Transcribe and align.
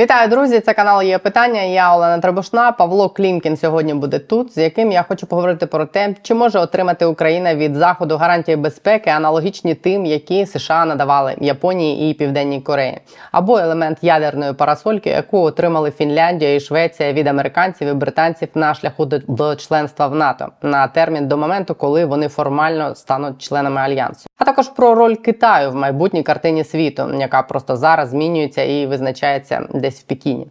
Вітаю, 0.00 0.28
друзі! 0.28 0.60
Це 0.60 0.74
канал 0.74 1.02
є 1.02 1.18
питання. 1.18 1.62
Я 1.62 1.96
Олена 1.96 2.18
Требушна. 2.18 2.72
Павло 2.72 3.08
Клімкін 3.08 3.56
сьогодні 3.56 3.94
буде 3.94 4.18
тут, 4.18 4.54
з 4.54 4.58
яким 4.58 4.92
я 4.92 5.02
хочу 5.02 5.26
поговорити 5.26 5.66
про 5.66 5.84
те, 5.84 6.14
чи 6.22 6.34
може 6.34 6.58
отримати 6.58 7.06
Україна 7.06 7.54
від 7.54 7.74
заходу 7.74 8.16
гарантії 8.16 8.56
безпеки, 8.56 9.10
аналогічні 9.10 9.74
тим, 9.74 10.06
які 10.06 10.46
США 10.46 10.84
надавали 10.84 11.34
Японії 11.40 12.10
і 12.10 12.14
Південній 12.14 12.60
Кореї, 12.60 13.00
або 13.32 13.58
елемент 13.58 13.98
ядерної 14.02 14.52
парасольки, 14.52 15.10
яку 15.10 15.38
отримали 15.38 15.90
Фінляндія 15.90 16.54
і 16.54 16.60
Швеція 16.60 17.12
від 17.12 17.26
американців 17.26 17.88
і 17.88 17.92
британців 17.92 18.48
на 18.54 18.74
шляху 18.74 19.04
до 19.28 19.56
членства 19.56 20.06
в 20.06 20.14
НАТО 20.14 20.48
на 20.62 20.86
термін 20.86 21.28
до 21.28 21.36
моменту, 21.36 21.74
коли 21.74 22.04
вони 22.04 22.28
формально 22.28 22.94
стануть 22.94 23.42
членами 23.42 23.80
альянсу. 23.80 24.26
А 24.38 24.44
також 24.44 24.68
про 24.68 24.94
роль 24.94 25.14
Китаю 25.14 25.70
в 25.70 25.74
майбутній 25.74 26.22
картині 26.22 26.64
світу, 26.64 27.10
яка 27.18 27.42
просто 27.42 27.76
зараз 27.76 28.08
змінюється 28.08 28.62
і 28.62 28.86
визначається 28.86 29.66
десь 29.74 29.89
в 29.98 30.02
Пекіні. 30.02 30.46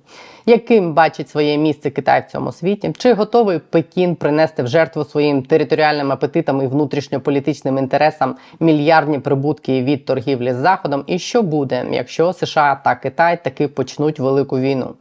Яким 0.46 0.94
бачить 0.94 1.30
своє 1.30 1.57
місце 1.57 1.89
Китай 1.89 2.24
в 2.28 2.32
цьому 2.32 2.52
світі? 2.52 2.93
Чи 2.98 3.14
готовий 3.14 3.60
Пекін 3.60 4.15
принести 4.15 4.64
в 4.64 4.68
жертву 4.68 5.06
своїм 5.06 5.43
територіальним 5.43 6.12
апетитам 6.12 6.62
і 6.62 6.68
внутрішньополітичним 6.68 7.78
інтересам 7.78 8.36
мільярдні 8.60 9.20
прибутки 9.20 9.84
від 9.84 10.06
торгівлі 10.06 10.54
з 10.54 10.56
заходом? 10.56 11.04
І 11.07 11.20
що 11.20 11.42
буде, 11.42 11.86
якщо 11.92 12.34
США 12.34 12.82
та 12.84 12.96
Китай 12.96 13.43
таки 13.43 13.68
почнуть 13.68 14.20
велику 14.20 14.60
війну? 14.60 14.93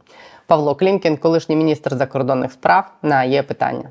Павло 0.47 0.75
Клімкін, 0.75 1.17
колишній 1.17 1.55
міністр 1.55 1.95
закордонних 1.95 2.51
справ, 2.51 2.91
на 3.01 3.23
є 3.23 3.43
питання. 3.43 3.89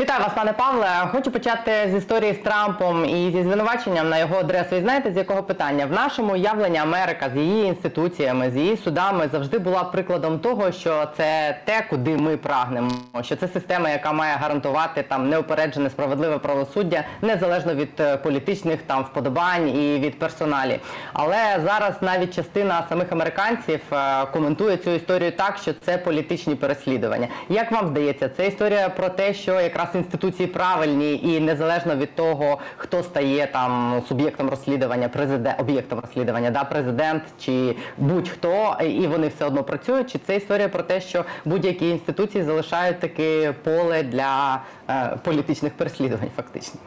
Вітаю 0.00 0.20
вас, 0.20 0.32
пане 0.34 0.52
Павле. 0.52 0.88
Хочу 1.12 1.30
почати 1.30 1.72
з 1.92 1.94
історії 1.94 2.32
з 2.32 2.38
Трампом 2.38 3.04
і 3.04 3.30
зі 3.30 3.42
звинуваченням 3.42 4.08
на 4.08 4.18
його 4.18 4.36
адресу. 4.36 4.76
І 4.76 4.80
знаєте, 4.80 5.12
з 5.12 5.16
якого 5.16 5.42
питання? 5.42 5.86
В 5.86 5.92
нашому 5.92 6.32
уявленні 6.32 6.78
Америка 6.78 7.30
з 7.34 7.36
її 7.36 7.66
інституціями, 7.66 8.50
з 8.50 8.56
її 8.56 8.76
судами 8.76 9.28
завжди 9.32 9.58
була 9.58 9.84
прикладом 9.84 10.38
того, 10.38 10.72
що 10.72 11.08
це 11.16 11.58
те, 11.64 11.84
куди 11.90 12.16
ми 12.16 12.36
прагнемо. 12.36 12.90
Що 13.22 13.36
це 13.36 13.48
система, 13.48 13.90
яка 13.90 14.12
має 14.12 14.36
гарантувати 14.36 15.02
там 15.02 15.28
неупереджене 15.28 15.90
справедливе 15.90 16.38
правосуддя, 16.38 17.04
незалежно 17.22 17.74
від 17.74 18.00
е, 18.00 18.16
політичних 18.16 18.82
там 18.82 19.02
вподобань 19.02 19.68
і 19.68 19.98
від 19.98 20.18
персоналі. 20.18 20.80
Але 21.12 21.60
зараз 21.64 21.94
навіть 22.00 22.34
частина 22.34 22.84
самих 22.88 23.12
американців 23.12 23.80
е, 23.92 24.26
коментує 24.32 24.76
цю 24.76 24.90
історію 24.90 25.32
так, 25.32 25.58
що 25.62 25.72
це 25.72 25.98
політичні 25.98 26.54
переслідування. 26.54 27.28
Як 27.48 27.72
вам 27.72 27.88
здається, 27.88 28.28
це 28.28 28.46
історія 28.46 28.88
про 28.88 29.08
те, 29.08 29.34
що 29.34 29.60
якраз 29.60 29.87
нас 29.88 30.04
інституції 30.04 30.48
правильні 30.48 31.20
і 31.24 31.40
незалежно 31.40 31.96
від 31.96 32.14
того, 32.14 32.58
хто 32.76 33.02
стає 33.02 33.48
там 33.52 34.02
суб'єктом 34.08 34.50
розслідування, 34.50 35.08
президент 35.08 35.60
об'єктом 35.60 36.00
розслідування, 36.00 36.50
да, 36.50 36.64
президент 36.64 37.22
чи 37.40 37.74
будь-хто, 37.98 38.76
і 38.84 39.06
вони 39.06 39.28
все 39.28 39.44
одно 39.44 39.64
працюють. 39.64 40.10
Чи 40.10 40.18
це 40.26 40.36
історія 40.36 40.68
про 40.68 40.82
те, 40.82 41.00
що 41.00 41.24
будь-які 41.44 41.88
інституції 41.88 42.44
залишають 42.44 43.00
таке 43.00 43.54
поле 43.64 44.02
для 44.02 44.62
е, 44.90 45.18
політичних 45.24 45.72
переслідувань, 45.72 46.30
фактично? 46.36 46.80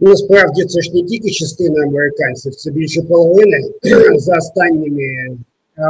Насправді 0.00 0.64
це 0.64 0.80
ж 0.80 0.94
не 0.94 1.02
тільки 1.02 1.30
частина 1.30 1.84
американців, 1.84 2.54
це 2.54 2.70
більше 2.70 3.02
половини 3.02 3.60
за 4.16 4.36
останніми 4.36 5.36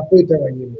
опитуваннями. 0.02 0.76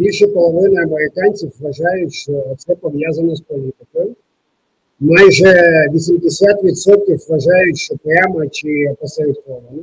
Більше 0.00 0.26
половини 0.26 0.82
американців 0.82 1.52
вважають, 1.60 2.14
що 2.14 2.44
це 2.58 2.74
пов'язано 2.74 3.36
з 3.36 3.40
політикою. 3.40 4.14
Майже 5.00 5.46
80% 5.92 7.28
вважають, 7.28 7.78
що 7.78 7.94
прямо 8.04 8.46
чи 8.46 8.68
опосередковано. 8.92 9.82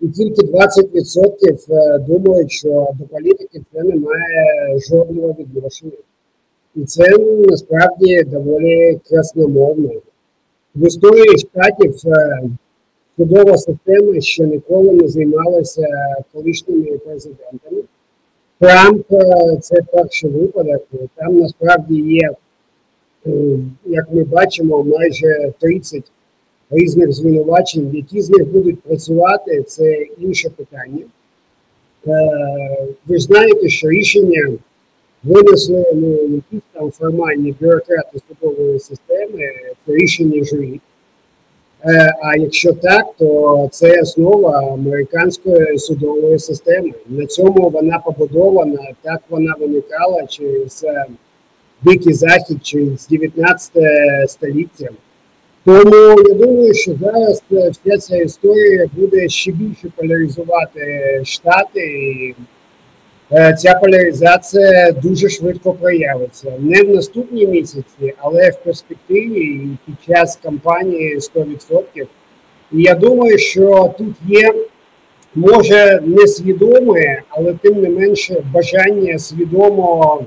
І 0.00 0.08
тільки 0.08 0.46
20% 0.46 1.74
е, 1.74 1.98
думають, 1.98 2.52
що 2.52 2.88
до 2.98 3.04
політики 3.04 3.60
це 3.72 3.82
не 3.82 3.94
має 3.94 4.78
жодного 4.88 5.36
відношення. 5.38 5.92
І 6.76 6.84
це 6.84 7.04
насправді 7.48 8.22
доволі 8.22 9.00
красномовно. 9.08 9.90
В 10.74 10.86
історії 10.86 11.38
штатів 11.38 11.94
е, 12.06 12.42
судова 13.16 13.58
система 13.58 14.20
ще 14.20 14.44
ніколи 14.44 14.92
не 14.92 15.08
займалася 15.08 15.86
колишніми 16.32 16.98
президентами. 16.98 17.75
Трамп 18.60 19.06
це 19.60 19.82
перший 19.92 20.30
випадок. 20.30 20.86
Там 21.14 21.36
насправді 21.36 22.00
є, 22.00 22.30
е, 23.26 23.30
як 23.84 24.12
ми 24.12 24.24
бачимо, 24.24 24.82
майже 24.82 25.52
30 25.58 26.02
різних 26.70 27.12
звинувачень, 27.12 27.90
які 27.94 28.20
з 28.20 28.30
них 28.30 28.46
будуть 28.48 28.80
працювати, 28.80 29.62
це 29.62 30.06
інше 30.18 30.50
питання. 30.50 31.04
Е, 32.06 32.86
ви 33.06 33.18
знаєте, 33.18 33.68
що 33.68 33.88
рішення 33.88 34.52
винесли 35.24 35.92
ну, 35.94 36.12
якісь 36.12 36.68
там 36.72 36.90
формальні 36.90 37.54
бюрократи 37.60 38.18
судової 38.28 38.80
системи, 38.80 39.52
це 39.86 39.92
рішення 39.92 40.44
журі. 40.44 40.80
Е, 41.84 42.14
а 42.22 42.36
якщо 42.36 42.72
так, 42.72 43.06
то 43.18 43.68
це 43.72 44.00
основа 44.00 44.72
американської 44.72 45.78
судової 45.78 46.38
системи. 46.38 46.92
На 47.08 47.26
цьому 47.26 47.70
вона 47.70 47.98
побудована, 47.98 48.78
так 49.02 49.20
вона 49.28 49.54
виникала 49.60 50.26
через 50.26 50.86
Дикий 51.82 52.12
Захід, 52.12 52.58
чи 52.62 52.86
з 52.98 53.08
19 53.08 53.72
століття. 54.30 54.88
Тому 55.64 56.22
я 56.28 56.34
думаю, 56.34 56.74
що 56.74 56.92
зараз 57.00 57.42
вся 57.50 57.98
ця 57.98 58.16
історія 58.16 58.86
буде 58.92 59.28
ще 59.28 59.52
більше 59.52 59.92
поляризувати 59.96 61.20
штати. 61.24 61.80
і 61.80 62.34
Е, 62.38 62.55
ця 63.30 63.74
поляризація 63.74 64.92
дуже 64.92 65.28
швидко 65.28 65.72
проявиться 65.72 66.52
не 66.58 66.82
в 66.82 66.88
наступні 66.88 67.46
місяці, 67.46 68.14
але 68.18 68.50
в 68.50 68.56
перспективі 68.64 69.40
і 69.40 69.76
під 69.86 69.94
час 70.06 70.38
кампанії 70.42 71.18
100%. 71.18 71.82
І 72.72 72.82
я 72.82 72.94
думаю, 72.94 73.38
що 73.38 73.94
тут 73.98 74.14
є 74.28 74.54
може 75.34 76.00
несвідоме, 76.04 77.22
але 77.28 77.52
тим 77.52 77.80
не 77.80 77.88
менше 77.88 78.44
бажання 78.52 79.18
свідомо 79.18 80.22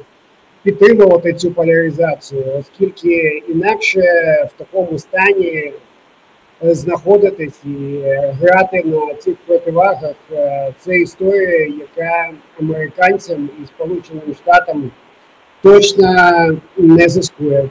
підтримувати 0.63 1.33
цю 1.33 1.51
поляризацію, 1.51 2.43
оскільки 2.59 3.43
інакше 3.47 4.01
в 4.49 4.57
такому 4.57 4.99
стані 4.99 5.71
знаходитись 6.61 7.59
і 7.65 7.95
е, 7.95 8.35
грати 8.41 8.83
на 8.85 9.13
цих 9.13 9.35
противагах. 9.45 10.15
Е, 10.31 10.73
це 10.79 10.95
історія, 10.95 11.65
яка 11.65 12.29
американцям 12.59 13.49
і 13.63 13.65
Сполученим 13.65 14.35
Штатам 14.43 14.91
точно 15.61 16.13
не 16.77 17.09
заскує. 17.09 17.69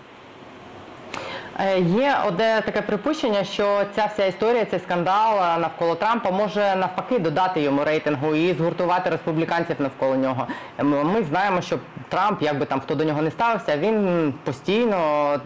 Е, 1.60 1.80
є 1.80 2.16
одне 2.26 2.62
таке 2.64 2.82
припущення, 2.82 3.44
що 3.44 3.80
ця 3.94 4.06
вся 4.06 4.26
історія, 4.26 4.64
цей 4.64 4.80
скандал 4.80 5.38
е, 5.38 5.58
навколо 5.58 5.94
Трампа 5.94 6.30
може 6.30 6.76
навпаки 6.76 7.18
додати 7.18 7.60
йому 7.60 7.84
рейтингу 7.84 8.34
і 8.34 8.54
згуртувати 8.54 9.10
республіканців 9.10 9.76
навколо 9.78 10.16
нього. 10.16 10.46
Ми 10.82 11.22
знаємо, 11.22 11.60
що 11.60 11.78
Трамп, 12.08 12.42
як 12.42 12.58
би 12.58 12.66
там 12.66 12.80
хто 12.80 12.94
до 12.94 13.04
нього 13.04 13.22
не 13.22 13.30
ставився, 13.30 13.76
він 13.76 14.34
постійно 14.44 15.40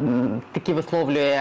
такі 0.52 0.72
висловлює 0.72 1.40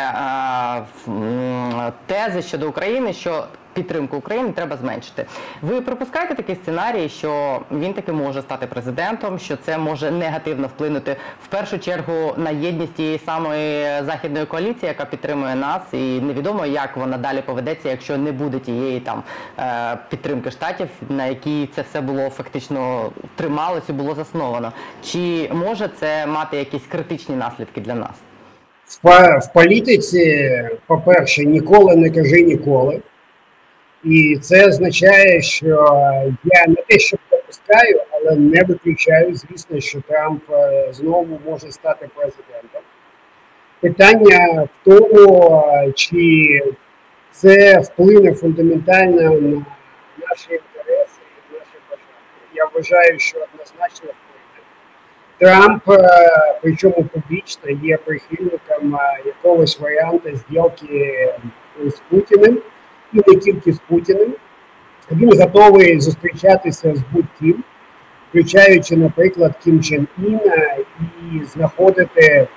тези 2.06 2.42
щодо 2.42 2.70
України, 2.70 3.14
що 3.14 3.44
підтримку 3.74 4.18
України 4.18 4.52
треба 4.56 4.78
зменшити. 4.78 5.26
Ви 5.62 5.82
припускаєте 5.82 6.36
такий 6.36 6.56
сценарій, 6.56 7.09
що 7.09 7.62
він 7.72 7.94
таки 7.94 8.12
може 8.12 8.42
стати 8.42 8.68
президентом, 8.68 9.40
що 9.40 9.58
це 9.58 9.78
може 9.78 10.12
негативно 10.12 10.68
вплинути 10.68 11.16
в 11.44 11.48
першу 11.48 11.80
чергу 11.80 12.34
на 12.38 12.50
єдність 12.50 12.94
тієї 12.94 13.20
самої 13.26 14.04
західної 14.06 14.46
коаліції, 14.46 14.88
яка 14.88 15.06
підтримує 15.06 15.56
нас, 15.56 15.82
і 15.92 16.20
невідомо, 16.22 16.66
як 16.66 16.98
вона 16.98 17.18
далі 17.18 17.42
поведеться, 17.46 17.90
якщо 17.90 18.18
не 18.18 18.32
буде 18.32 18.59
тієї 18.59 19.00
там 19.00 19.24
е, 19.59 19.98
підтримки 20.09 20.52
штатів, 20.52 20.88
на 21.09 21.26
якій 21.26 21.70
це 21.76 21.82
все 21.82 22.02
було 22.02 22.29
фактично 22.29 23.12
трималось 23.35 23.90
і 23.90 23.94
було 23.94 24.16
засновано. 24.16 24.72
Чи 25.03 25.50
може 25.53 25.90
це 26.00 26.26
мати 26.26 26.58
якісь 26.58 26.88
критичні 26.91 27.35
наслідки 27.35 27.82
для 27.82 27.96
нас? 27.96 28.12
В 29.03 29.53
політиці, 29.53 30.52
по-перше, 30.88 31.46
ніколи 31.46 31.96
не 31.96 32.09
кажи 32.09 32.41
ніколи. 32.41 33.02
І 34.03 34.38
це 34.42 34.68
означає, 34.68 35.42
що 35.42 35.68
я 36.44 36.66
не 36.68 36.76
те, 36.88 37.00
що 37.00 37.18
допускаю, 37.32 38.02
але 38.12 38.36
не 38.36 38.64
виключаю, 38.64 39.36
звісно, 39.36 39.80
що 39.80 40.02
Трамп 40.02 40.44
е, 40.52 40.88
знову 40.92 41.40
може 41.46 41.72
стати 41.72 42.09
президентом. 42.16 42.82
Питання 43.80 44.64
в 44.64 44.90
тому, 44.90 45.64
чи 45.96 46.62
це 47.32 47.80
вплине 47.80 48.34
фундаментально 48.34 49.22
на 49.22 49.66
наші 50.30 50.52
інтереси 50.52 51.22
і 51.50 51.54
наші 51.54 51.78
бажання. 51.90 52.54
Я 52.54 52.66
вважаю, 52.66 53.20
що 53.20 53.38
однозначно 53.38 54.09
вплине. 54.09 54.62
Трамп, 55.38 55.90
е, 55.90 56.59
причому 56.62 57.04
публічно, 57.04 57.70
є 57.84 57.97
прихильником 57.97 58.96
е, 58.96 59.22
якогось 59.26 59.80
варіанту 59.80 60.30
зділки 60.36 61.34
з 61.86 62.02
Путіним 62.09 62.62
не 63.13 63.35
тільки 63.35 63.73
з 63.73 63.79
Путіним. 63.79 64.34
Він 65.11 65.40
готовий 65.40 65.99
зустрічатися 65.99 66.96
з 66.96 66.99
будь-ким, 67.11 67.63
включаючи, 68.29 68.97
наприклад, 68.97 69.53
Кім 69.63 69.84
Чен 69.84 70.08
Іна, 70.17 70.75
і 70.99 71.46
знаходити 71.46 72.47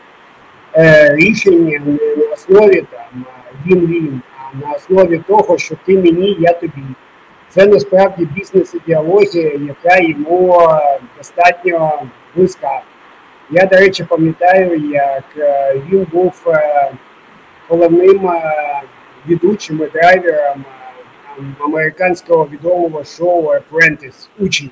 е, 0.76 1.14
рішення 1.16 1.80
не 1.86 2.16
на 2.16 2.32
основі 2.32 2.84
там 2.90 3.24
він-він, 3.66 4.20
а 4.38 4.66
на 4.66 4.72
основі 4.72 5.18
того, 5.18 5.58
що 5.58 5.76
ти 5.84 5.98
мені, 5.98 6.36
я 6.40 6.52
тобі. 6.52 6.82
Це 7.48 7.66
насправді 7.66 8.24
бізнес-ідеологія, 8.24 9.52
яка 9.52 9.98
йому 9.98 10.68
достатньо 11.18 12.02
близька. 12.34 12.80
Я, 13.50 13.66
до 13.66 13.76
речі, 13.76 14.04
пам'ятаю, 14.04 14.90
як 14.90 15.24
е, 15.38 15.76
він 15.88 16.06
був 16.12 16.32
е, 16.46 16.90
головним 17.68 18.28
е, 18.28 18.42
ведучим 19.26 19.82
і 19.82 19.98
драйвером 19.98 20.64
американського 21.64 22.48
відомого 22.52 23.04
шоу 23.04 23.42
Apprentice 23.42 24.28
учень 24.38 24.70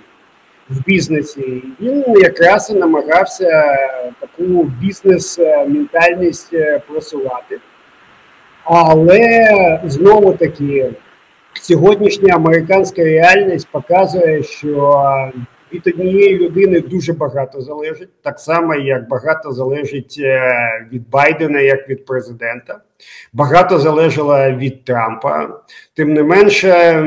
в 0.69 0.85
бізнесі. 0.85 1.63
Він 1.81 2.05
якраз 2.07 2.71
і 2.71 2.75
намагався 2.75 3.77
таку 4.21 4.65
бізнес-ментальність 4.65 6.55
просувати. 6.87 7.59
Але 8.65 9.81
знову 9.85 10.33
таки 10.33 10.91
сьогоднішня 11.55 12.35
американська 12.35 13.05
реальність 13.05 13.69
показує, 13.71 14.43
що 14.43 15.07
від 15.75 15.87
однієї 15.87 16.39
людини 16.39 16.81
дуже 16.81 17.13
багато 17.13 17.61
залежить, 17.61 18.23
так 18.23 18.41
само 18.41 18.75
як 18.75 19.09
багато 19.09 19.53
залежить 19.53 20.17
е, 20.21 20.53
від 20.93 21.11
Байдена, 21.11 21.61
як 21.61 21.89
від 21.89 22.05
президента. 22.05 22.81
Багато 23.33 23.79
залежало 23.79 24.51
від 24.51 24.85
Трампа. 24.85 25.61
Тим 25.95 26.15
не 26.15 26.23
менше, 26.23 27.05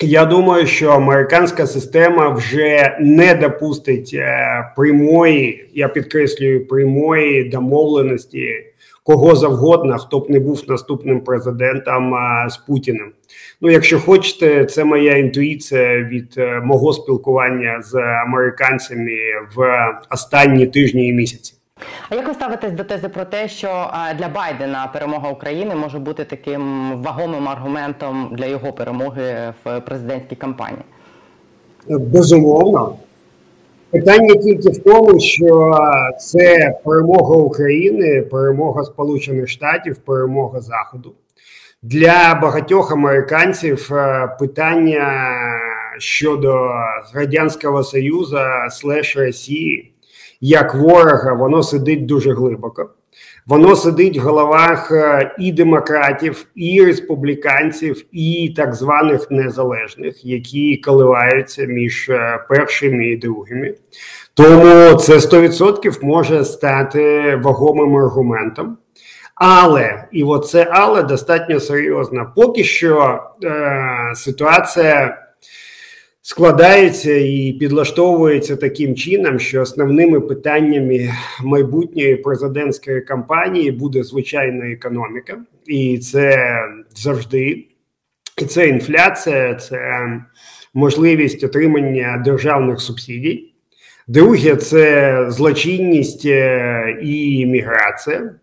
я 0.00 0.24
думаю, 0.24 0.66
що 0.66 0.90
американська 0.90 1.66
система 1.66 2.28
вже 2.28 2.96
не 3.00 3.34
допустить 3.34 4.10
е, 4.14 4.72
прямої, 4.76 5.70
я 5.74 5.88
підкреслюю, 5.88 6.66
прямої 6.66 7.44
домовленості 7.44 8.72
кого 9.02 9.34
завгодно, 9.34 9.98
хто 9.98 10.18
б 10.18 10.30
не 10.30 10.40
був 10.40 10.62
наступним 10.68 11.20
президентом 11.20 12.14
з 12.48 12.56
Путіним. 12.56 13.12
Ну, 13.60 13.70
якщо 13.70 14.00
хочете, 14.00 14.64
це 14.64 14.84
моя 14.84 15.16
інтуїція 15.16 16.02
від 16.02 16.34
е, 16.38 16.60
мого 16.64 16.92
спілкування 16.92 17.82
з 17.82 17.94
американцями 18.26 19.18
в 19.56 19.88
останні 20.10 20.66
тижні 20.66 21.08
і 21.08 21.12
місяці. 21.12 21.54
А 22.08 22.14
як 22.14 22.28
ви 22.28 22.34
ставитесь 22.34 22.72
до 22.72 22.84
тези 22.84 23.08
про 23.08 23.24
те, 23.24 23.48
що 23.48 23.90
для 24.18 24.28
Байдена 24.28 24.90
перемога 24.92 25.30
України 25.30 25.74
може 25.74 25.98
бути 25.98 26.24
таким 26.24 26.92
вагомим 27.02 27.48
аргументом 27.48 28.28
для 28.32 28.46
його 28.46 28.72
перемоги 28.72 29.54
в 29.64 29.80
президентській 29.80 30.36
кампанії? 30.36 30.82
Безумовно. 31.88 32.96
Питання 33.90 34.34
тільки 34.34 34.68
в 34.68 34.82
тому, 34.82 35.20
що 35.20 35.72
це 36.20 36.74
перемога 36.84 37.36
України, 37.36 38.22
перемога 38.22 38.84
Сполучених 38.84 39.48
Штатів, 39.48 39.96
перемога 39.96 40.60
Заходу. 40.60 41.12
Для 41.82 42.38
багатьох 42.42 42.92
американців 42.92 43.88
е, 43.92 44.28
питання 44.38 45.28
щодо 45.98 46.70
Радянського 47.14 47.82
Союзу 47.82 48.38
слеш 48.70 49.16
Росії 49.16 49.92
як 50.42 50.74
ворога, 50.74 51.32
воно 51.32 51.62
сидить 51.62 52.06
дуже 52.06 52.32
глибоко. 52.32 52.90
Воно 53.46 53.76
сидить 53.76 54.18
в 54.18 54.20
головах 54.20 54.92
е, 54.92 55.34
і 55.38 55.52
демократів, 55.52 56.46
і 56.54 56.84
республіканців, 56.84 58.04
і 58.12 58.54
так 58.56 58.74
званих 58.74 59.30
незалежних, 59.30 60.24
які 60.24 60.76
коливаються 60.76 61.64
між 61.64 62.08
е, 62.08 62.44
першими 62.48 63.06
і 63.06 63.16
другими. 63.16 63.74
Тому 64.34 64.94
це 64.94 65.16
100% 65.16 66.04
може 66.04 66.44
стати 66.44 67.36
вагомим 67.42 67.96
аргументом. 67.96 68.76
Але 69.44 70.04
і 70.12 70.22
оце 70.24 70.68
але 70.70 71.02
достатньо 71.02 71.60
серйозно. 71.60 72.32
Поки 72.36 72.64
що 72.64 73.20
е, 73.44 74.12
ситуація 74.14 75.18
складається 76.20 77.12
і 77.12 77.56
підлаштовується 77.60 78.56
таким 78.56 78.94
чином, 78.94 79.38
що 79.38 79.62
основними 79.62 80.20
питаннями 80.20 81.08
майбутньої 81.44 82.16
президентської 82.16 83.00
кампанії 83.00 83.70
буде 83.70 84.02
звичайна 84.02 84.66
економіка, 84.66 85.38
і 85.66 85.98
це 85.98 86.38
завжди 86.94 87.64
і 88.42 88.44
це 88.44 88.68
інфляція, 88.68 89.54
це 89.54 90.08
можливість 90.74 91.44
отримання 91.44 92.22
державних 92.24 92.80
субсидій. 92.80 93.52
Друге, 94.06 94.56
це 94.56 95.16
злочинність 95.28 96.26
е, 96.26 96.98
і 97.02 97.46
міграція. 97.46 98.34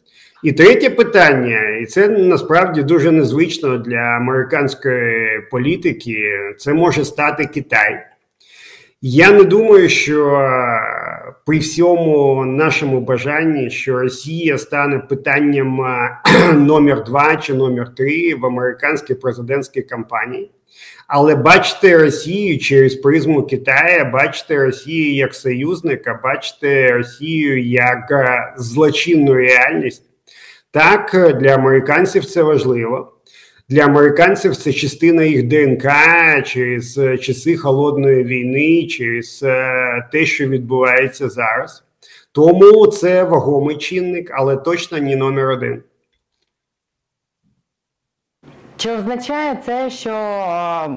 І 0.44 0.52
третє 0.52 0.90
питання, 0.90 1.78
і 1.82 1.86
це 1.86 2.08
насправді 2.08 2.84
дуже 2.84 3.12
незвично 3.12 3.78
для 3.78 3.98
американської 3.98 5.42
політики. 5.52 6.32
Це 6.58 6.74
може 6.74 7.06
стати 7.06 7.46
Китай. 7.46 8.06
Я 9.02 9.32
не 9.32 9.44
думаю, 9.44 9.90
що 9.90 10.50
при 11.46 11.60
всьому 11.60 12.46
нашому 12.46 13.02
бажанні, 13.02 13.70
що 13.70 14.00
Росія 14.00 14.58
стане 14.58 15.00
питанням 15.00 15.80
номер 16.54 17.04
два 17.04 17.36
чи 17.36 17.54
номер 17.54 17.96
три 17.96 18.36
в 18.36 18.46
американській 18.46 19.14
президентській 19.14 19.82
кампанії. 19.82 20.52
Але 21.08 21.36
бачите 21.36 21.98
Росію 21.98 22.60
через 22.60 22.96
призму 22.96 23.44
Китаю, 23.44 24.12
бачите 24.14 24.66
Росію 24.66 25.16
як 25.16 25.36
союзника, 25.36 26.20
бачите 26.24 26.92
Росію 26.92 27.64
як 27.64 28.12
злочинну 28.58 29.34
реальність. 29.34 30.09
Так, 30.72 31.38
для 31.40 31.54
американців 31.56 32.26
це 32.26 32.44
важливо. 32.44 33.14
Для 33.70 33.86
американців 33.86 34.56
це 34.56 34.74
частина 34.74 35.24
їх 35.24 35.44
ДНК 35.44 35.84
через 36.46 37.00
часи 37.22 37.58
холодної 37.58 38.24
війни, 38.24 38.88
через 38.88 39.44
е, 39.44 40.10
те, 40.12 40.26
що 40.26 40.48
відбувається 40.48 41.30
зараз. 41.30 41.84
Тому 42.32 42.88
це 42.88 43.24
вагомий 43.24 43.78
чинник, 43.78 44.32
але 44.34 44.58
точно 44.58 44.98
не 44.98 45.16
номер 45.16 45.50
один. 45.50 45.84
Чи 48.80 48.92
означає 48.92 49.58
це, 49.66 49.90
що 49.90 50.12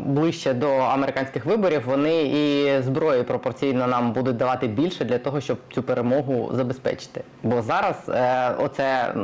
ближче 0.07 0.55
до 0.55 0.69
американських 0.69 1.47
виборів 1.47 1.83
вони 1.87 2.23
і 2.23 2.69
зброї 2.83 3.23
пропорційно 3.23 3.87
нам 3.87 4.13
будуть 4.13 4.37
давати 4.37 4.67
більше 4.67 5.05
для 5.05 5.19
того, 5.19 5.41
щоб 5.41 5.57
цю 5.75 5.83
перемогу 5.83 6.51
забезпечити? 6.55 7.21
Бо 7.43 7.63
зараз 7.63 7.97
е, 8.09 8.51
оце 8.59 9.15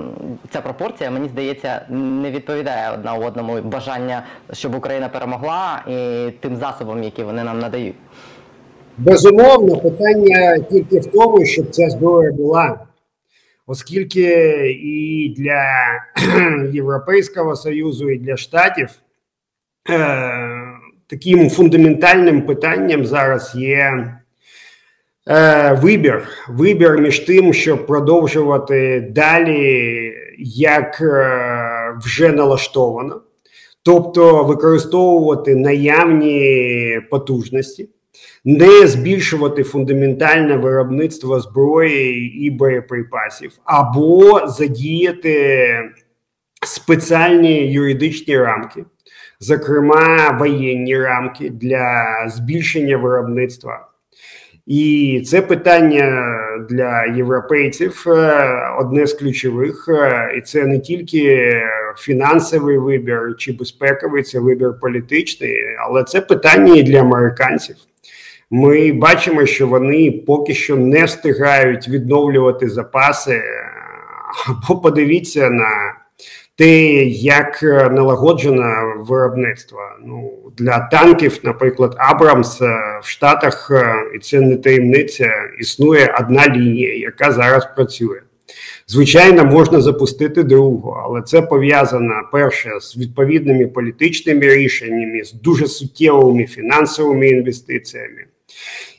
ця 0.50 0.60
пропорція, 0.60 1.10
мені 1.10 1.28
здається, 1.28 1.86
не 1.88 2.30
відповідає 2.30 2.90
одна 2.94 3.14
одному 3.14 3.60
бажання, 3.60 4.22
щоб 4.52 4.74
Україна 4.74 5.08
перемогла 5.08 5.82
і 5.88 6.30
тим 6.40 6.56
засобам, 6.56 7.02
які 7.02 7.22
вони 7.22 7.44
нам 7.44 7.58
надають. 7.58 7.96
Безумовно, 8.98 9.76
питання 9.76 10.58
тільки 10.70 11.00
в 11.00 11.06
тому, 11.06 11.44
щоб 11.44 11.70
ця 11.70 11.90
зброя 11.90 12.32
була 12.32 12.78
оскільки 13.68 14.22
і 14.82 15.34
для 15.38 15.62
Європейського 16.72 17.56
Союзу, 17.56 18.10
і 18.10 18.18
для 18.18 18.36
Штатів 18.36 18.88
е, 19.90 20.20
таким 21.06 21.50
фундаментальним 21.50 22.42
питанням 22.42 23.06
зараз 23.06 23.54
є 23.54 24.12
е, 25.28 25.72
вибір. 25.72 26.28
Вибір 26.48 26.98
між 26.98 27.18
тим, 27.18 27.54
щоб 27.54 27.86
продовжувати 27.86 29.00
далі, 29.10 30.12
як 30.38 31.00
е, 31.00 31.96
вже 32.04 32.32
налаштовано, 32.32 33.20
тобто 33.82 34.44
використовувати 34.44 35.56
наявні 35.56 37.00
потужності 37.10 37.88
не 38.44 38.86
збільшувати 38.86 39.62
фундаментальне 39.62 40.56
виробництво 40.56 41.40
зброї 41.40 42.46
і 42.46 42.50
боєприпасів, 42.50 43.52
або 43.64 44.46
задіяти 44.46 45.68
спеціальні 46.66 47.72
юридичні 47.72 48.38
рамки, 48.38 48.84
зокрема 49.40 50.36
воєнні 50.38 50.98
рамки 50.98 51.50
для 51.50 52.04
збільшення 52.28 52.96
виробництва. 52.96 53.88
І 54.66 55.22
це 55.26 55.42
питання 55.42 56.26
для 56.70 57.04
європейців 57.16 58.04
е, 58.06 58.48
одне 58.80 59.06
з 59.06 59.12
ключових, 59.12 59.88
е, 59.88 60.34
і 60.38 60.40
це 60.40 60.66
не 60.66 60.78
тільки 60.78 61.52
фінансовий 61.98 62.78
вибір 62.78 63.34
чи 63.38 63.52
безпековий, 63.52 64.22
це 64.22 64.40
вибір 64.40 64.72
політичний, 64.80 65.56
але 65.78 66.04
це 66.04 66.20
питання 66.20 66.74
і 66.74 66.82
для 66.82 67.00
американців. 67.00 67.76
Ми 68.50 68.92
бачимо, 68.92 69.46
що 69.46 69.66
вони 69.66 70.22
поки 70.26 70.54
що 70.54 70.76
не 70.76 71.04
встигають 71.04 71.88
відновлювати 71.88 72.68
запаси. 72.68 73.42
Або 74.46 74.80
подивіться 74.80 75.50
на 75.50 75.94
те, 76.56 77.04
як 77.04 77.62
налагоджено 77.62 78.94
виробництво. 79.08 79.78
Ну 80.04 80.32
для 80.58 80.78
танків, 80.78 81.38
наприклад, 81.42 81.94
Абрамс 81.98 82.60
в 83.02 83.08
Штатах, 83.08 83.70
і 84.14 84.18
це 84.18 84.40
не 84.40 84.56
таємниця, 84.56 85.30
існує 85.60 86.14
одна 86.20 86.48
лінія, 86.48 86.98
яка 86.98 87.32
зараз 87.32 87.68
працює. 87.76 88.20
Звичайно, 88.86 89.44
можна 89.44 89.80
запустити 89.80 90.42
другу, 90.42 90.96
але 91.04 91.22
це 91.22 91.42
пов'язано 91.42 92.14
перше 92.32 92.70
з 92.80 92.96
відповідними 92.96 93.66
політичними 93.66 94.54
рішеннями, 94.54 95.24
з 95.24 95.32
дуже 95.32 95.66
суттєвими 95.66 96.46
фінансовими 96.46 97.28
інвестиціями. 97.28 98.24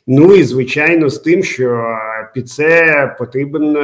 Ну 0.07 0.35
і 0.35 0.43
звичайно, 0.43 1.09
з 1.09 1.19
тим, 1.19 1.43
що 1.43 1.97
під 2.33 2.49
це 2.49 3.15
потрібен 3.19 3.77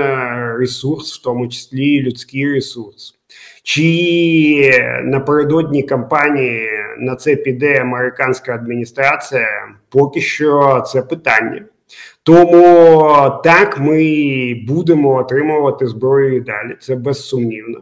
ресурс, 0.58 1.20
в 1.20 1.24
тому 1.24 1.48
числі 1.48 2.02
людський 2.02 2.54
ресурс. 2.54 3.16
Чи 3.64 4.72
напередодні 5.04 5.84
кампанії 5.84 6.70
на 7.00 7.16
це 7.16 7.36
піде 7.36 7.82
американська 7.82 8.56
адміністрація? 8.56 9.48
Поки 9.90 10.22
що 10.22 10.84
це 10.88 11.02
питання. 11.02 11.66
Тому 12.24 12.62
так 13.44 13.80
ми 13.80 14.64
будемо 14.68 15.16
отримувати 15.16 15.88
зброю 15.88 16.36
і 16.36 16.40
далі. 16.40 16.76
Це 16.80 16.96
безсумнівно. 16.96 17.82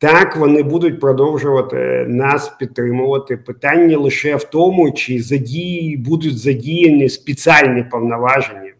Так, 0.00 0.36
вони 0.36 0.62
будуть 0.62 1.00
продовжувати 1.00 2.04
нас 2.08 2.48
підтримувати. 2.48 3.36
Питання 3.36 3.98
лише 3.98 4.36
в 4.36 4.44
тому, 4.44 4.92
чи 4.92 5.22
задії 5.22 5.96
будуть 5.96 6.38
задіяні 6.38 7.08
спеціальні 7.08 7.82
повноваження, 7.82 8.72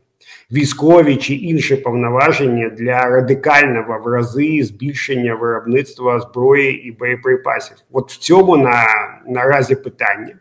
військові 0.52 1.16
чи 1.16 1.34
інші 1.34 1.76
повноваження 1.76 2.68
для 2.68 3.04
радикального 3.04 3.98
в 4.04 4.06
рази 4.06 4.64
збільшення 4.64 5.34
виробництва 5.34 6.20
зброї 6.20 6.88
і 6.88 6.92
боєприпасів. 6.92 7.76
От 7.92 8.12
в 8.12 8.18
цьому 8.18 8.56
на 8.56 8.84
наразі 9.26 9.74
питання. 9.74 10.34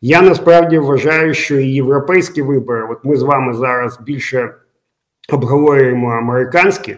Я 0.00 0.22
насправді 0.22 0.78
вважаю, 0.78 1.34
що 1.34 1.58
і 1.58 1.68
європейські 1.68 2.42
вибори, 2.42 2.86
от 2.90 2.98
ми 3.04 3.16
з 3.16 3.22
вами 3.22 3.54
зараз 3.54 4.00
більше 4.00 4.54
обговорюємо 5.32 6.10
американські, 6.10 6.96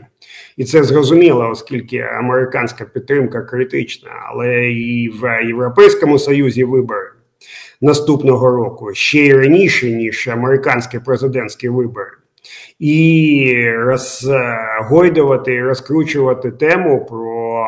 і 0.57 0.65
це 0.65 0.83
зрозуміло, 0.83 1.49
оскільки 1.51 1.99
американська 1.99 2.85
підтримка 2.85 3.43
критична, 3.43 4.11
але 4.31 4.71
і 4.71 5.09
в 5.09 5.47
Європейському 5.47 6.19
Союзі 6.19 6.65
вибори 6.65 7.09
наступного 7.83 8.51
року 8.51 8.95
ще 8.95 9.19
й 9.19 9.35
раніше, 9.35 9.91
ніж 9.91 10.29
американські 10.29 10.99
президентські 10.99 11.69
вибори. 11.69 12.11
І 12.79 13.67
розгойдувати 13.77 15.55
і 15.55 15.63
розкручувати 15.63 16.51
тему 16.51 17.07
про 17.11 17.67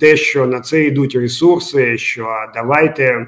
те, 0.00 0.16
що 0.16 0.46
на 0.46 0.60
це 0.60 0.84
йдуть 0.84 1.14
ресурси, 1.14 1.98
що 1.98 2.28
давайте 2.54 3.26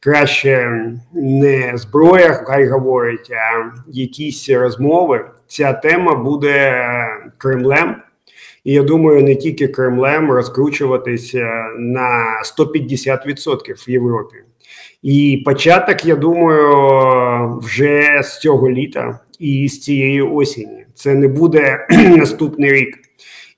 краще 0.00 0.82
не 1.12 1.72
зброя, 1.74 2.32
хай 2.46 2.68
говорить, 2.68 3.30
а 3.30 3.72
якісь 3.88 4.50
розмови. 4.50 5.24
Ця 5.46 5.72
тема 5.72 6.14
буде 6.14 6.84
Кремлем. 7.38 7.96
І 8.64 8.72
я 8.72 8.82
думаю, 8.82 9.22
не 9.22 9.36
тільки 9.36 9.68
Кремлем 9.68 10.30
розкручуватися 10.30 11.66
на 11.78 12.42
150% 12.58 13.86
в 13.86 13.90
Європі. 13.90 14.36
І 15.02 15.42
початок, 15.44 16.04
я 16.04 16.16
думаю, 16.16 17.58
вже 17.58 18.20
з 18.24 18.38
цього 18.38 18.70
літа 18.70 19.20
і 19.38 19.68
з 19.68 19.80
цієї 19.80 20.22
осені. 20.22 20.86
Це 20.94 21.14
не 21.14 21.28
буде 21.28 21.86
наступний 22.16 22.72
рік. 22.72 22.98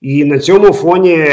І 0.00 0.25
на 0.25 0.38
цьому 0.38 0.72
фоні 0.72 1.26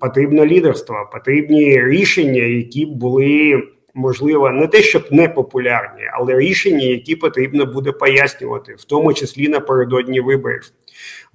потрібно 0.00 0.46
лідерство, 0.46 1.10
потрібні 1.12 1.84
рішення, 1.84 2.42
які 2.42 2.86
були 2.86 3.62
можливо 3.94 4.50
не 4.50 4.66
те, 4.66 4.82
щоб 4.82 5.02
не 5.10 5.28
популярні, 5.28 6.02
але 6.12 6.38
рішення, 6.38 6.84
які 6.84 7.16
потрібно 7.16 7.66
буде 7.66 7.92
пояснювати, 7.92 8.74
в 8.78 8.84
тому 8.84 9.12
числі 9.12 9.48
напередодні 9.48 10.20
виборів. 10.20 10.72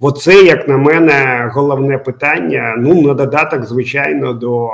Оце, 0.00 0.34
як 0.34 0.68
на 0.68 0.76
мене, 0.76 1.50
головне 1.54 1.98
питання. 1.98 2.74
Ну 2.78 3.02
на 3.02 3.14
додаток, 3.14 3.64
звичайно, 3.64 4.32
до 4.32 4.70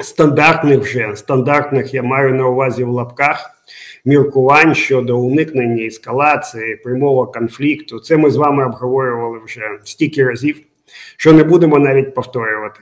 стандартних 0.00 0.80
вже 0.80 1.16
стандартних 1.16 1.94
я 1.94 2.02
маю 2.02 2.34
на 2.34 2.46
увазі 2.46 2.84
в 2.84 2.88
лапках. 2.88 3.50
Міркувань 4.04 4.74
щодо 4.74 5.18
уникнення 5.18 5.84
ескалації, 5.84 6.76
прямого 6.76 7.26
конфлікту, 7.26 8.00
це 8.00 8.16
ми 8.16 8.30
з 8.30 8.36
вами 8.36 8.66
обговорювали 8.66 9.38
вже 9.44 9.62
стільки 9.84 10.24
разів, 10.24 10.60
що 11.16 11.32
не 11.32 11.44
будемо 11.44 11.78
навіть 11.78 12.14
повторювати. 12.14 12.80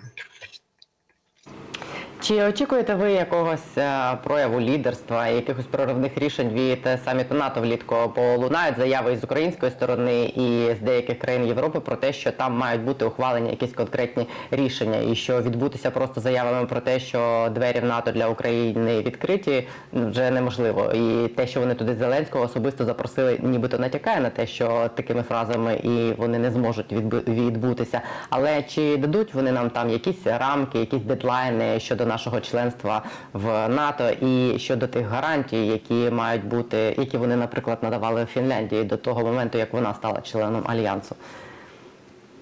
Чи 2.26 2.42
очікуєте 2.42 2.95
ви 2.95 3.12
якогось 3.12 3.78
е, 3.78 4.16
прояву 4.25 4.61
лідерства, 4.61 5.28
якихось 5.28 5.64
проривних 5.64 6.18
рішень 6.18 6.49
від 6.49 6.88
саміту 7.04 7.35
НАТО 7.35 7.61
влітку? 7.61 7.97
Бо 8.16 8.37
лунають 8.37 8.76
заяви 8.78 9.16
з 9.16 9.25
української 9.25 9.73
сторони 9.73 10.25
і 10.25 10.75
з 10.75 10.80
деяких 10.80 11.18
країн 11.18 11.47
Європи 11.47 11.80
про 11.80 11.97
те, 11.97 12.12
що 12.12 12.33
там 12.33 12.59
мають 12.59 12.83
бути 12.83 13.04
ухвалені 13.04 13.50
якісь 13.50 13.73
конкретні 13.73 14.26
рішення, 14.50 14.99
і 14.99 15.14
що 15.14 15.42
відбутися 15.42 15.90
просто 15.90 16.21
заявами 16.21 16.66
про 16.66 16.80
те, 16.80 17.00
що 17.00 17.49
двері 17.54 17.80
в 17.80 17.85
НАТО 17.85 18.12
для 18.12 18.28
України 18.28 19.02
відкриті, 19.02 19.68
вже 19.92 20.30
неможливо. 20.30 20.92
І 20.95 21.28
те, 21.28 21.47
що 21.47 21.61
вони 21.61 21.75
туди 21.75 21.95
Зеленського 21.95 22.45
особисто 22.45 22.85
запросили, 22.85 23.38
нібито 23.42 23.78
натякає 23.78 24.21
на 24.21 24.30
те, 24.30 24.47
що 24.47 24.90
такими 24.95 25.23
фразами 25.23 25.75
і 25.75 26.12
вони 26.12 26.38
не 26.38 26.50
зможуть 26.50 26.92
відбутися. 27.28 28.00
Але 28.30 28.62
чи 28.62 28.97
дадуть 28.97 29.35
вони 29.35 29.52
нам 29.52 29.71
там 29.71 29.90
якісь 29.90 30.26
рамки, 30.26 30.78
якісь 30.78 31.02
дедлайни 31.02 31.80
щодо 31.80 32.06
нашого 32.16 32.40
членства 32.40 33.02
в 33.32 33.68
НАТО 33.68 34.04
і 34.20 34.58
щодо 34.58 34.87
тих 34.87 35.06
гарантій, 35.06 35.66
які 35.66 36.11
мають 36.11 36.44
бути, 36.44 36.76
які 36.99 37.16
вони, 37.16 37.37
наприклад, 37.37 37.78
надавали 37.82 38.26
Фінляндії 38.35 38.85
до 38.85 38.96
того 38.96 39.25
моменту, 39.25 39.58
як 39.58 39.73
вона 39.73 39.94
стала 39.94 40.20
членом 40.20 40.62
альянсу? 40.66 41.14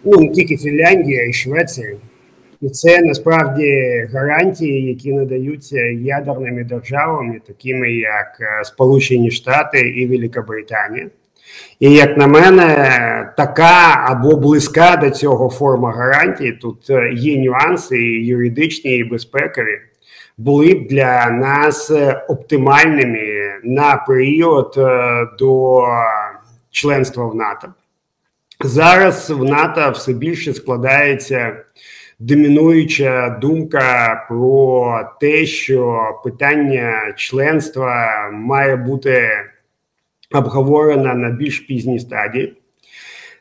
Ну 0.04 0.20
не 0.20 0.28
тільки 0.28 0.56
Фінляндія, 0.56 1.26
і 1.28 1.32
Швеція. 1.32 1.96
І 2.60 2.68
це 2.68 3.00
насправді 3.02 3.68
гарантії, 4.12 4.88
які 4.88 5.12
надаються 5.12 5.80
ядерними 5.86 6.64
державами, 6.64 7.40
такими 7.46 7.92
як 7.92 8.38
е, 8.40 8.64
Сполучені 8.64 9.30
Штати 9.30 9.80
і 9.80 10.06
Великобританія. 10.06 11.06
І 11.80 11.92
як 11.92 12.16
на 12.16 12.26
мене, 12.26 13.34
така 13.36 14.04
або 14.06 14.36
близька 14.36 14.96
до 14.96 15.10
цього 15.10 15.50
форма 15.50 15.92
гарантії, 15.92 16.52
тут 16.52 16.90
е, 16.90 17.10
є 17.14 17.38
нюанси 17.38 17.98
і 17.98 18.26
юридичні 18.26 18.96
і 18.96 19.04
безпекові, 19.04 19.80
були 20.38 20.74
б 20.74 20.86
для 20.86 21.30
нас 21.30 21.90
е, 21.90 22.24
оптимальними 22.28 23.52
на 23.64 23.96
період 23.96 24.74
е, 24.78 25.26
до 25.38 25.82
членства 26.70 27.26
в 27.26 27.34
НАТО. 27.34 27.68
Зараз 28.60 29.30
в 29.30 29.44
НАТО 29.44 29.90
все 29.94 30.12
більше 30.12 30.54
складається 30.54 31.56
домінуюча 32.18 33.38
думка 33.40 34.24
про 34.28 35.00
те, 35.20 35.46
що 35.46 36.00
питання 36.24 37.14
членства 37.16 38.06
має 38.32 38.76
бути 38.76 39.28
обговорена 40.34 41.14
на 41.14 41.30
більш 41.30 41.60
пізній 41.60 41.98
стадії. 41.98 42.56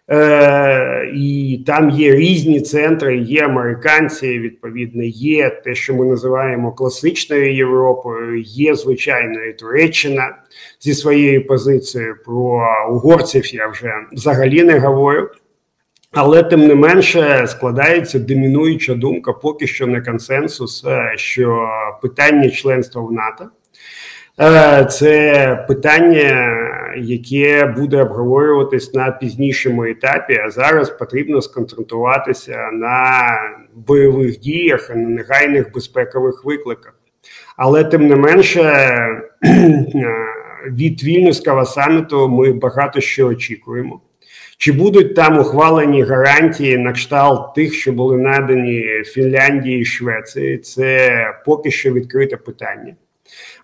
Е, 0.09 1.12
І 1.15 1.59
там 1.67 1.89
є 1.89 2.15
різні 2.15 2.62
центри, 2.62 3.17
є 3.17 3.45
американці, 3.45 4.39
відповідно, 4.39 5.03
є 5.03 5.50
те, 5.50 5.75
що 5.75 5.95
ми 5.95 6.05
називаємо 6.05 6.71
класичною 6.71 7.55
Європою, 7.55 8.41
є 8.41 8.75
звичайно 8.75 9.43
і 9.43 9.53
Туреччина 9.53 10.35
зі 10.79 10.93
своєю 10.93 11.47
позицією 11.47 12.15
про 12.25 12.67
угорців. 12.91 13.55
Я 13.55 13.67
вже 13.67 13.93
взагалі 14.12 14.63
не 14.63 14.79
говорю. 14.79 15.29
Але 16.15 16.43
тим 16.43 16.67
не 16.67 16.75
менше 16.75 17.47
складається 17.47 18.19
домінуюча 18.19 18.95
думка, 18.95 19.33
поки 19.33 19.67
що 19.67 19.88
не 19.88 20.01
консенсус, 20.01 20.85
е, 20.85 21.13
що 21.15 21.67
питання 22.01 22.50
членства 22.50 23.01
в 23.01 23.12
НАТО. 23.12 23.50
Е, 24.41 24.85
це 24.85 25.65
питання, 25.67 26.49
яке 26.97 27.65
буде 27.65 28.01
обговорюватись 28.01 28.93
на 28.93 29.11
пізнішому 29.11 29.83
етапі. 29.83 30.37
А 30.45 30.49
зараз 30.49 30.89
потрібно 30.89 31.41
сконцентруватися 31.41 32.69
на 32.73 33.23
бойових 33.75 34.39
діях, 34.39 34.89
а 34.91 34.95
на 34.95 35.09
негайних 35.09 35.73
безпекових 35.73 36.45
викликах. 36.45 36.93
Але 37.57 37.83
тим 37.83 38.07
не 38.07 38.15
менше, 38.15 38.61
від 40.67 41.03
вільнюського 41.03 41.65
саміту 41.65 42.29
ми 42.29 42.53
багато 42.53 43.01
що 43.01 43.27
очікуємо. 43.27 44.01
Чи 44.57 44.71
будуть 44.71 45.15
там 45.15 45.39
ухвалені 45.39 46.03
гарантії 46.03 46.77
на 46.77 46.91
кшталт 46.91 47.53
тих, 47.53 47.73
що 47.73 47.93
були 47.93 48.17
надані 48.17 49.03
Фінляндії 49.05 49.79
і 49.79 49.85
Швеції? 49.85 50.57
Це 50.57 51.09
поки 51.45 51.71
що 51.71 51.93
відкрите 51.93 52.37
питання. 52.37 52.95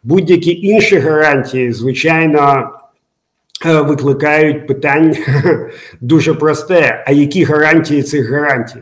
Будь-які 0.03 0.61
інші 0.61 0.97
гарантії, 0.97 1.71
звичайно, 1.71 2.69
е, 3.65 3.81
викликають 3.81 4.67
питання 4.67 5.17
дуже 6.01 6.33
просте: 6.33 7.03
а 7.07 7.11
які 7.11 7.43
гарантії 7.43 8.03
цих 8.03 8.31
гарантій? 8.31 8.79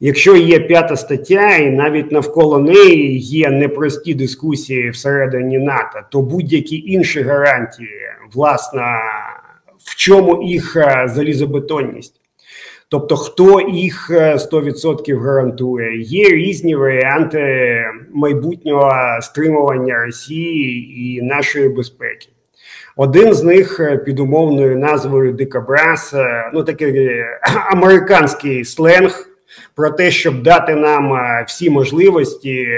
Якщо 0.00 0.36
є 0.36 0.60
п'ята 0.60 0.96
стаття, 0.96 1.56
і 1.56 1.70
навіть 1.70 2.12
навколо 2.12 2.58
неї 2.58 3.18
є 3.18 3.50
непрості 3.50 4.14
дискусії 4.14 4.90
всередині 4.90 5.58
НАТО, 5.58 5.98
то 6.10 6.22
будь-які 6.22 6.76
інші 6.86 7.22
гарантії, 7.22 8.00
власне, 8.32 8.82
в 9.78 9.96
чому 9.96 10.42
їх 10.42 10.76
е, 10.76 11.08
залізобетонність? 11.14 12.20
Тобто, 12.88 13.16
хто 13.16 13.60
їх 13.60 14.10
100% 14.10 15.12
е, 15.12 15.16
гарантує? 15.16 16.00
Є 16.02 16.28
різні 16.28 16.74
варіанти 16.74 17.84
майбутнього 18.14 18.92
стримування 19.20 20.04
Росії 20.04 21.00
і 21.00 21.22
нашої 21.22 21.68
безпеки. 21.68 22.28
Один 22.96 23.34
з 23.34 23.42
них 23.42 23.80
е, 23.80 23.96
під 23.96 24.20
умовною 24.20 24.78
назвою 24.78 25.32
Дикобраз, 25.32 26.16
ну 26.54 26.64
такий 26.64 27.10
американський 27.72 28.64
сленг 28.64 29.28
про 29.74 29.90
те, 29.90 30.10
щоб 30.10 30.42
дати 30.42 30.74
нам 30.74 31.12
е, 31.12 31.44
всі 31.48 31.70
можливості 31.70 32.68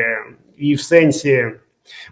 і 0.59 0.75
в 0.75 0.81
сенсі 0.81 1.47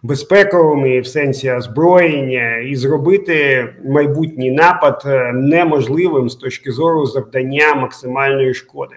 безпековому, 0.02 0.86
і 0.86 1.00
в 1.00 1.06
сенсі 1.06 1.52
озброєння, 1.52 2.56
і 2.56 2.76
зробити 2.76 3.68
майбутній 3.84 4.50
напад 4.50 5.02
е, 5.06 5.32
неможливим 5.32 6.30
з 6.30 6.36
точки 6.36 6.72
зору 6.72 7.06
завдання 7.06 7.74
максимальної 7.74 8.54
шкоди. 8.54 8.96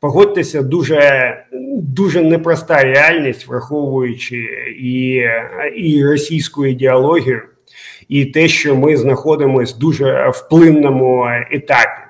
Погодьтеся, 0.00 0.62
дуже 0.62 1.36
дуже 1.72 2.22
непроста 2.22 2.82
реальність, 2.82 3.46
враховуючи 3.46 4.36
і, 4.80 5.24
і 5.76 6.04
російську 6.04 6.66
ідеологію, 6.66 7.42
і 8.08 8.24
те, 8.24 8.48
що 8.48 8.76
ми 8.76 8.96
знаходимося 8.96 9.76
дуже 9.78 10.30
вплинному 10.34 11.26
етапі. 11.50 12.03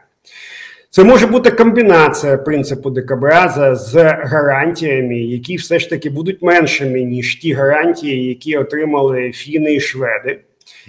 Це 0.95 1.05
може 1.05 1.27
бути 1.27 1.51
комбінація 1.51 2.37
принципу 2.37 2.91
декабраза 2.91 3.75
з 3.75 3.95
гарантіями, 4.05 5.19
які 5.19 5.57
все 5.57 5.79
ж 5.79 5.91
таки 5.91 6.11
будуть 6.11 6.43
меншими 6.43 7.03
ніж 7.03 7.37
ті 7.37 7.53
гарантії, 7.53 8.29
які 8.29 8.57
отримали 8.57 9.33
фіни 9.33 9.75
і 9.75 9.81
шведи, 9.81 10.41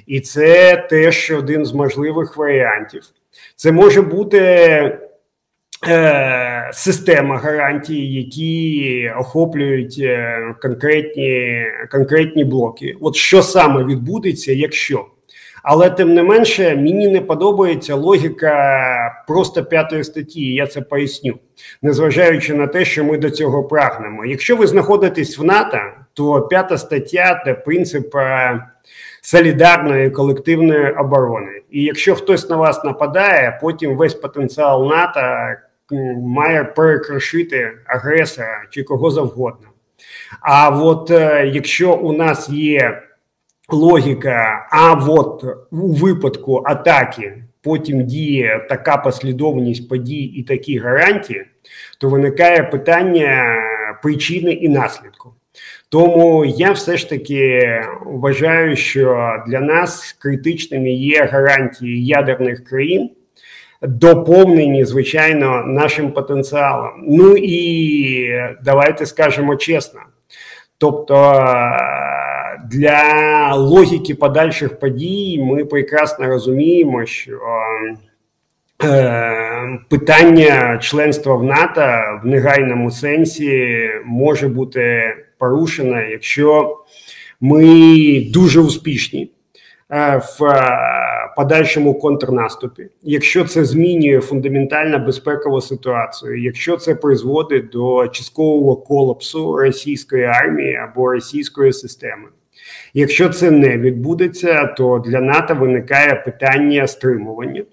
і 0.08 0.20
це 0.20 0.78
теж 0.90 1.32
один 1.32 1.66
з 1.66 1.74
можливих 1.74 2.38
варіантів. 2.38 3.02
Це 3.56 3.72
може 3.72 4.02
бути 4.02 4.38
е, 5.88 6.70
система 6.74 7.38
гарантій, 7.38 8.14
які 8.14 9.12
охоплюють 9.20 9.98
е, 10.00 10.40
конкретні, 10.62 11.66
конкретні 11.92 12.46
блоки. 12.46 12.96
От 13.02 13.16
що 13.16 13.42
саме 13.42 13.84
відбудеться, 13.84 14.54
якщо. 14.54 15.06
Але 15.68 15.90
тим 15.90 16.14
не 16.14 16.24
менше, 16.24 16.76
мені 16.76 17.08
не 17.08 17.22
подобається 17.22 17.96
логіка 17.96 19.24
просто 19.28 19.66
п'ятої 19.66 20.04
статті. 20.04 20.54
Я 20.54 20.68
це 20.68 20.82
поясню, 20.82 21.34
незважаючи 21.82 22.54
на 22.54 22.68
те, 22.68 22.86
що 22.86 23.04
ми 23.04 23.18
до 23.18 23.30
цього 23.30 23.64
прагнемо. 23.64 24.26
Якщо 24.26 24.56
ви 24.56 24.68
знаходитесь 24.68 25.38
в 25.38 25.44
НАТО, 25.44 25.78
то 26.14 26.42
п'ята 26.42 26.78
стаття 26.78 27.42
це 27.46 27.54
принцип 27.54 28.16
е, 28.16 28.62
солідарної 29.22 30.10
колективної 30.10 30.92
оборони. 30.92 31.62
І 31.72 31.84
якщо 31.84 32.16
хтось 32.16 32.50
на 32.50 32.56
вас 32.56 32.84
нападає, 32.84 33.60
потім 33.62 33.98
весь 33.98 34.14
потенціал 34.14 34.90
НАТО 34.90 35.22
має 36.18 36.64
перекрошити 36.64 37.72
агресора 37.86 38.64
чи 38.70 38.84
кого 38.84 39.12
завгодно. 39.12 39.68
А 40.42 40.70
от 40.70 41.12
е, 41.12 41.52
якщо 41.54 41.94
у 41.94 42.14
нас 42.14 42.50
є 42.50 43.02
логіка, 43.70 44.68
а 44.72 44.94
от 44.94 45.44
у 45.72 45.92
випадку 45.92 46.64
атаки 46.66 47.44
потім 47.66 48.04
діє 48.04 48.66
така 48.70 48.98
послідовність 48.98 49.90
подій 49.90 50.24
і 50.24 50.44
такі 50.44 50.78
гарантії, 50.78 51.46
то 52.00 52.10
виникає 52.10 52.64
питання 52.64 53.58
причини 54.04 54.52
і 54.52 54.70
наслідку. 54.70 55.34
Тому 55.90 56.46
я 56.46 56.72
все 56.72 56.98
ж 56.98 57.10
таки 57.10 57.62
вважаю, 58.06 58.76
що 58.76 59.34
для 59.48 59.60
нас 59.60 60.14
критичними 60.20 60.90
є 60.90 61.26
гарантії 61.32 62.06
ядерних 62.06 62.64
країн, 62.64 63.10
доповнені, 63.82 64.86
звичайно, 64.86 65.64
нашим 65.66 66.12
потенціалом. 66.12 66.92
Ну 67.08 67.38
і 67.38 68.28
давайте 68.64 69.06
скажемо 69.06 69.56
чесно. 69.56 70.00
Тобто 70.86 71.42
для 72.70 73.54
логіки 73.56 74.16
подальших 74.16 74.80
подій 74.80 75.40
ми 75.44 75.66
прекрасно 75.66 76.28
розуміємо, 76.28 77.06
що 77.06 77.40
е, 78.84 79.80
питання 79.90 80.78
членства 80.82 81.36
в 81.36 81.44
НАТО 81.44 81.82
в 82.24 82.26
негайному 82.26 82.92
сенсі 82.92 83.90
може 84.06 84.48
бути 84.48 85.14
порушене, 85.38 86.08
якщо 86.12 86.78
ми 87.42 88.28
дуже 88.34 88.60
успішні 88.60 89.32
е, 89.92 90.18
в 90.18 90.40
подальшому 91.36 92.00
контрнаступі, 92.00 92.88
якщо 93.04 93.46
це 93.46 93.66
змінює 93.66 94.20
фундаментально 94.20 95.00
безпекову 95.00 95.62
ситуацію, 95.62 96.44
якщо 96.44 96.78
це 96.78 96.96
призводить 96.96 97.70
до 97.70 98.08
часткового 98.08 98.76
колапсу 98.76 99.58
російської 99.58 100.24
армії 100.24 100.76
або 100.76 101.12
російської 101.12 101.74
системи. 101.74 102.28
Якщо 102.94 103.30
це 103.30 103.52
не 103.52 103.78
відбудеться, 103.78 104.66
то 104.66 105.00
для 105.00 105.22
НАТО 105.22 105.56
виникає 105.56 106.16
питання 106.16 106.88
стримування. 106.88 107.64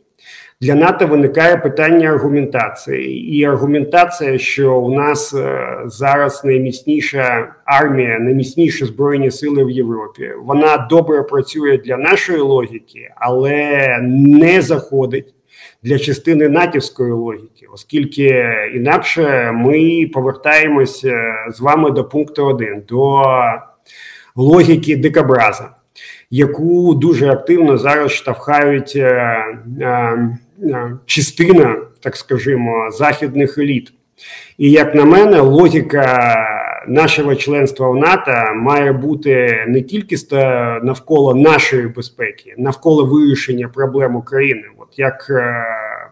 Для 0.62 0.74
НАТО 0.74 1.06
виникає 1.06 1.56
питання 1.56 2.08
аргументації, 2.08 3.36
і 3.38 3.44
аргументація, 3.44 4.38
що 4.38 4.76
у 4.76 4.94
нас 4.94 5.34
е, 5.34 5.68
зараз 5.86 6.44
найміцніша 6.44 7.54
армія, 7.64 8.18
найміцніші 8.18 8.84
збройні 8.84 9.30
сили 9.30 9.64
в 9.64 9.70
Європі. 9.70 10.30
Вона 10.42 10.86
добре 10.90 11.22
працює 11.22 11.78
для 11.78 11.96
нашої 11.96 12.38
логіки, 12.38 13.10
але 13.16 13.86
не 14.02 14.62
заходить 14.62 15.34
для 15.82 15.98
частини 15.98 16.48
натівської 16.48 17.12
логіки, 17.12 17.66
оскільки 17.72 18.44
інакше 18.74 19.52
ми 19.54 20.10
повертаємося 20.14 21.14
з 21.50 21.60
вами 21.60 21.90
до 21.90 22.04
пункту 22.04 22.46
1, 22.46 22.82
до 22.88 23.22
логіки 24.36 24.96
дикобраза, 24.96 25.70
яку 26.30 26.94
дуже 26.94 27.30
активно 27.30 27.78
зараз 27.78 28.12
штовхають 28.12 28.92
е, 28.96 29.00
е, 29.80 29.84
е, 29.84 30.38
частина, 31.06 31.76
так 32.00 32.16
скажімо, 32.16 32.90
західних 32.90 33.58
еліт. 33.58 33.92
І 34.58 34.70
як 34.70 34.94
на 34.94 35.04
мене, 35.04 35.40
логіка 35.40 36.36
нашого 36.88 37.34
членства 37.34 37.90
в 37.90 37.96
НАТО 37.96 38.32
має 38.56 38.92
бути 38.92 39.64
не 39.68 39.82
тільки 39.82 40.16
навколо 40.82 41.34
нашої 41.34 41.86
безпеки, 41.86 42.54
навколо 42.58 43.04
вирішення 43.04 43.68
проблем 43.68 44.16
України, 44.16 44.64
от 44.78 44.98
як 44.98 45.30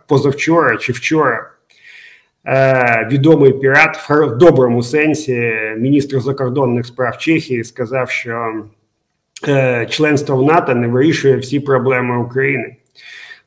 позавчора 0.06 0.76
чи 0.76 0.92
вчора 0.92 1.50
Е, 2.46 3.08
відомий 3.10 3.52
пірат 3.52 4.10
в 4.10 4.36
доброму 4.36 4.82
сенсі, 4.82 5.52
міністр 5.76 6.20
закордонних 6.20 6.86
справ 6.86 7.18
Чехії, 7.18 7.64
сказав, 7.64 8.10
що 8.10 8.64
е, 9.48 9.86
членство 9.90 10.36
в 10.36 10.42
НАТО 10.42 10.74
не 10.74 10.88
вирішує 10.88 11.36
всі 11.36 11.60
проблеми 11.60 12.18
України. 12.18 12.76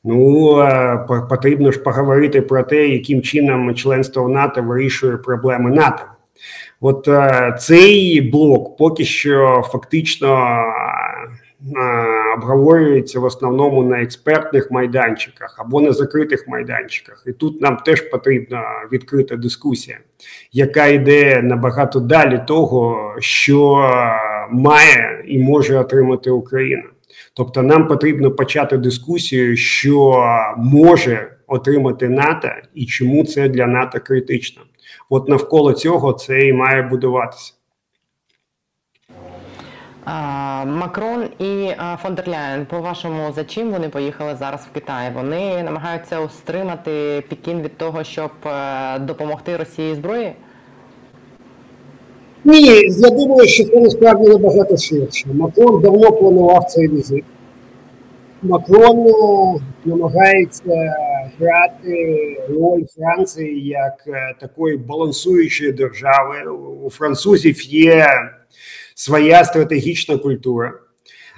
Ну 0.04 0.60
е, 0.60 0.98
потрібно 1.30 1.72
ж 1.72 1.80
поговорити 1.80 2.42
про 2.42 2.64
те, 2.64 2.88
яким 2.88 3.22
чином 3.22 3.76
членство 3.76 4.24
в 4.24 4.30
НАТО 4.30 4.64
вирішує 4.64 5.18
проблеми 5.18 5.72
НАТО. 5.72 6.04
От 6.82 7.10
цей 7.62 8.22
блок 8.22 8.78
поки 8.78 9.06
що 9.06 9.64
фактично 9.72 10.60
обговорюється 12.38 13.20
в 13.20 13.24
основному 13.24 13.84
на 13.84 14.02
експертних 14.02 14.72
майданчиках 14.72 15.56
або 15.60 15.82
на 15.82 15.92
закритих 15.92 16.48
майданчиках, 16.48 17.24
і 17.28 17.32
тут 17.32 17.62
нам 17.62 17.78
теж 17.78 18.02
потрібна 18.02 18.64
відкрита 18.92 19.36
дискусія, 19.36 19.98
яка 20.52 20.86
йде 20.86 21.42
набагато 21.42 22.00
далі 22.00 22.42
того, 22.48 23.16
що 23.20 23.90
має 24.52 25.24
і 25.28 25.40
може 25.40 25.78
отримати 25.78 26.32
Україна. 26.32 26.84
Тобто, 27.34 27.64
нам 27.64 27.88
потрібно 27.88 28.32
почати 28.32 28.78
дискусію, 28.78 29.58
що 29.58 30.24
може 30.58 31.38
отримати 31.48 32.10
НАТО 32.10 32.50
і 32.74 32.86
чому 32.86 33.26
це 33.26 33.50
для 33.50 33.68
НАТО 33.68 34.00
критично. 34.00 34.62
От 35.10 35.30
навколо 35.30 35.74
цього 35.74 36.14
це 36.14 36.48
і 36.48 36.54
має 36.54 36.82
будуватися. 36.82 37.54
Макрон 40.66 41.24
і 41.40 41.72
фон 42.02 42.16
дер 42.16 42.28
Ляєн, 42.28 42.66
по 42.66 42.82
вашому 42.82 43.32
за 43.32 43.44
чим 43.44 43.72
вони 43.72 43.90
поїхали 43.90 44.36
зараз 44.36 44.68
в 44.72 44.74
Китай? 44.74 45.12
Вони 45.14 45.64
намагаються 45.64 46.20
устримати 46.20 47.24
Пекін 47.30 47.62
від 47.62 47.78
того, 47.78 48.04
щоб 48.04 48.32
е, 48.46 49.00
допомогти 49.00 49.58
Росії 49.58 49.96
зброї? 49.96 50.34
Ні, 52.46 52.82
я 53.00 53.10
думаю, 53.10 53.48
що 53.48 53.64
це 53.64 53.80
насправді 53.80 54.30
набагато 54.30 54.78
ширше. 54.78 55.28
Макрон 55.34 55.82
давно 55.82 56.12
планував 56.12 56.66
цей 56.66 56.88
візит. 56.88 57.24
Макрон 58.42 59.08
е, 59.08 59.60
намагається 59.86 60.96
грати 61.40 62.38
роль 62.50 62.84
Франції 62.98 63.68
як 63.68 63.94
такої 64.40 64.78
балансуючої 64.78 65.72
держави. 65.72 66.36
У 66.86 66.90
французів 66.90 67.62
є 67.74 68.08
своя 68.96 69.44
стратегічна 69.44 70.18
культура. 70.18 70.74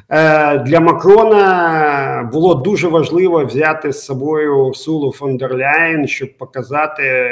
Е, 0.10 0.58
для 0.58 0.80
Макрона 0.80 2.30
було 2.34 2.56
дуже 2.56 2.88
важливо 2.88 3.46
взяти 3.46 3.94
з 3.94 4.06
собою 4.06 4.66
Урсулу 4.66 5.12
фон 5.12 5.38
дер 5.38 5.56
Ляєн, 5.58 6.08
щоб 6.08 6.38
показати, 6.38 7.32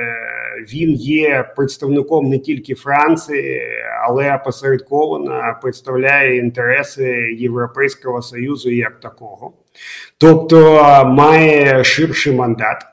він 0.73 0.91
є 0.91 1.51
представником 1.55 2.29
не 2.29 2.39
тільки 2.39 2.75
Франції, 2.75 3.61
але 4.07 4.37
посередковано 4.45 5.57
представляє 5.61 6.37
інтереси 6.37 7.35
Європейського 7.39 8.21
союзу 8.21 8.71
як 8.71 8.99
такого, 8.99 9.53
тобто 10.17 10.59
має 11.05 11.83
ширший 11.83 12.33
мандат. 12.33 12.92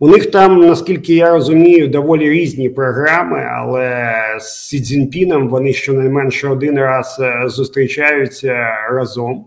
У 0.00 0.08
них 0.08 0.30
там, 0.30 0.60
наскільки 0.60 1.14
я 1.14 1.30
розумію, 1.30 1.88
доволі 1.88 2.30
різні 2.30 2.68
програми, 2.68 3.46
але 3.52 4.14
з 4.40 4.68
Сі 4.68 4.80
Цзіньпіном 4.80 5.48
вони 5.48 5.72
щонайменше 5.72 6.48
один 6.48 6.78
раз 6.78 7.16
е, 7.20 7.48
зустрічаються 7.48 8.54
разом. 8.90 9.46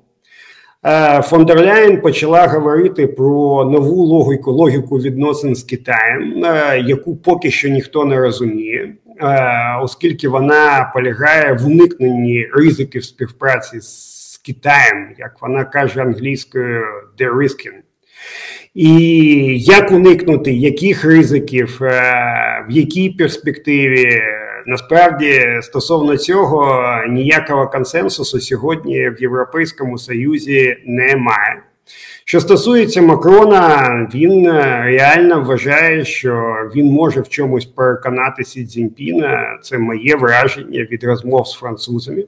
Е, 0.86 1.22
фон 1.22 1.46
дер 1.46 1.62
Ляєн 1.62 2.02
почала 2.02 2.48
говорити 2.48 3.08
про 3.08 3.66
нову 3.66 4.04
логіку 4.04 4.52
логіку 4.52 4.98
відносин 4.98 5.56
з 5.56 5.64
Китаєм, 5.64 6.46
е, 6.46 6.80
яку 6.88 7.16
поки 7.16 7.52
що 7.52 7.70
ніхто 7.70 8.06
не 8.06 8.20
розуміє, 8.20 8.94
оскільки 9.84 10.30
вона 10.30 10.92
полягає 10.94 11.54
в 11.54 11.68
уникненні 11.68 12.48
ризиків 12.54 13.04
співпраці 13.04 13.80
з 13.82 14.42
Китаєм, 14.46 15.16
як 15.18 15.42
вона 15.42 15.64
каже 15.64 16.02
англійською 16.02 16.84
«de-risking». 17.20 17.82
І 18.74 18.94
як 19.60 19.92
уникнути 19.92 20.52
яких 20.52 21.06
ризиків, 21.06 21.80
е, 21.82 22.66
в 22.70 22.72
якій 22.72 23.10
перспективі 23.10 24.22
насправді 24.66 25.60
стосовно 25.62 26.18
цього 26.18 26.84
ніякого 27.10 27.68
консенсусу 27.68 28.40
сьогодні 28.40 29.10
в 29.10 29.22
Європейському 29.22 29.98
Союзі 29.98 30.78
немає. 30.86 31.62
Що 32.26 32.40
стосується 32.40 33.02
Макрона, 33.02 34.10
він 34.14 34.48
е, 34.48 34.84
реально 34.86 35.42
вважає, 35.42 36.06
що 36.06 36.54
він 36.76 36.86
може 36.86 37.22
в 37.22 37.30
чомусь 37.30 37.66
переконати 37.66 38.44
Сі 38.44 38.66
Цзіньпіна. 38.66 39.60
Це 39.64 39.78
моє 39.78 40.16
враження 40.16 40.88
від 40.92 41.04
розмов 41.04 41.48
з 41.48 41.54
французами. 41.54 42.24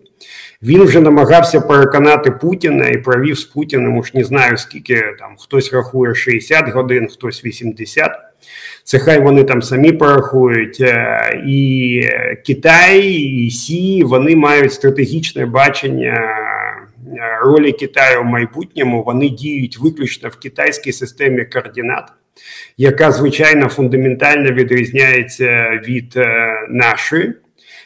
Він 0.63 0.83
вже 0.83 1.01
намагався 1.01 1.61
переконати 1.61 2.31
Путіна 2.31 2.87
і 2.87 2.97
провів 2.97 3.37
з 3.37 3.43
Путіним, 3.43 3.97
уж 3.97 4.13
не 4.13 4.23
знаю 4.23 4.57
скільки 4.57 4.95
там 5.19 5.35
хтось 5.37 5.73
рахує 5.73 6.15
60 6.15 6.69
годин, 6.69 7.07
хтось 7.07 7.45
80. 7.45 8.11
Це 8.83 8.99
хай 8.99 9.19
вони 9.19 9.43
там 9.43 9.61
самі 9.61 9.91
порахують. 9.91 10.77
Е, 10.81 11.43
і 11.47 12.01
Китай, 12.45 13.01
і 13.11 13.51
Сі 13.51 14.03
вони 14.03 14.35
мають 14.35 14.73
стратегічне 14.73 15.45
бачення 15.45 16.35
ролі 17.41 17.71
Китаю 17.71 18.21
в 18.21 18.25
майбутньому. 18.25 19.03
Вони 19.03 19.29
діють 19.29 19.77
виключно 19.77 20.29
в 20.29 20.35
китайській 20.35 20.91
системі 20.91 21.45
координат, 21.45 22.11
яка 22.77 23.11
звичайно 23.11 23.69
фундаментально 23.69 24.51
відрізняється 24.51 25.81
від 25.87 26.13
е, 26.17 26.53
нашої. 26.69 27.33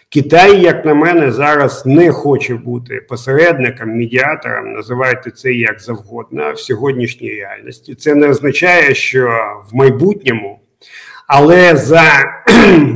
Китай, 0.09 0.61
як 0.61 0.85
на 0.85 0.93
мене, 0.93 1.31
зараз 1.31 1.85
не 1.85 2.11
хоче 2.11 2.55
бути 2.55 3.01
посередником, 3.09 3.97
медіатором, 3.97 4.73
називайте 4.73 5.31
це 5.31 5.53
як 5.53 5.81
завгодно 5.81 6.53
в 6.53 6.59
сьогоднішній 6.59 7.29
реальності. 7.29 7.95
Це 7.95 8.15
не 8.15 8.27
означає, 8.27 8.95
що 8.95 9.29
в 9.71 9.75
майбутньому, 9.75 10.59
але 11.27 11.75
за 11.75 12.03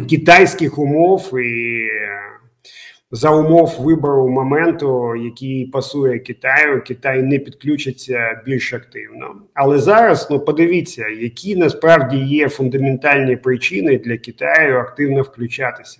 китайських 0.09 0.77
умов 0.77 1.39
і 1.39 1.89
за 3.11 3.29
умов 3.29 3.75
вибору 3.79 4.29
моменту, 4.29 5.15
який 5.15 5.65
пасує 5.65 6.19
Китаю, 6.19 6.81
Китай 6.87 7.23
не 7.23 7.39
підключиться 7.39 8.41
більш 8.45 8.73
активно. 8.73 9.35
Але 9.53 9.77
зараз 9.77 10.27
ну 10.31 10.39
подивіться, 10.39 11.07
які 11.07 11.55
насправді 11.55 12.17
є 12.17 12.49
фундаментальні 12.49 13.35
причини 13.35 13.97
для 13.97 14.17
Китаю 14.17 14.77
активно 14.77 15.21
включатися. 15.21 15.99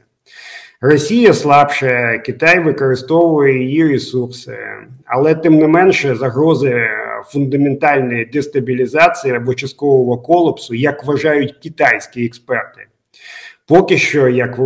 Росія 0.82 1.34
слабше, 1.34 2.22
Китай 2.26 2.60
використовує 2.60 3.64
її 3.64 3.88
ресурси, 3.88 4.58
але 5.06 5.36
тим 5.36 5.58
не 5.58 5.68
менше 5.68 6.16
загрози 6.16 6.88
фундаментальної 7.26 8.26
дестабілізації 8.26 9.34
або 9.34 9.54
часткового 9.54 10.18
колапсу, 10.18 10.74
як 10.74 11.06
вважають 11.06 11.56
китайські 11.64 12.26
експерти. 12.26 12.88
Поки 13.72 13.98
що 13.98 14.28
як 14.28 14.60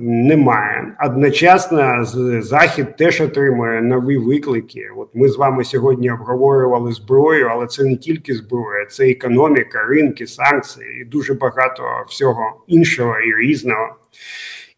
немає. 0.00 0.92
Одночасно 1.06 2.04
захід 2.42 2.96
теж 2.96 3.20
отримує 3.20 3.82
нові 3.82 4.16
виклики. 4.16 4.88
От 4.96 5.08
ми 5.14 5.28
з 5.28 5.36
вами 5.36 5.64
сьогодні 5.64 6.10
обговорювали 6.10 6.92
зброю, 6.92 7.48
але 7.50 7.66
це 7.66 7.84
не 7.84 7.96
тільки 7.96 8.34
зброя, 8.34 8.86
це 8.90 9.10
економіка, 9.10 9.86
ринки, 9.88 10.26
санкції 10.26 11.00
і 11.00 11.04
дуже 11.04 11.34
багато 11.34 11.82
всього 12.08 12.64
іншого 12.66 13.14
і 13.18 13.46
різного. 13.46 13.96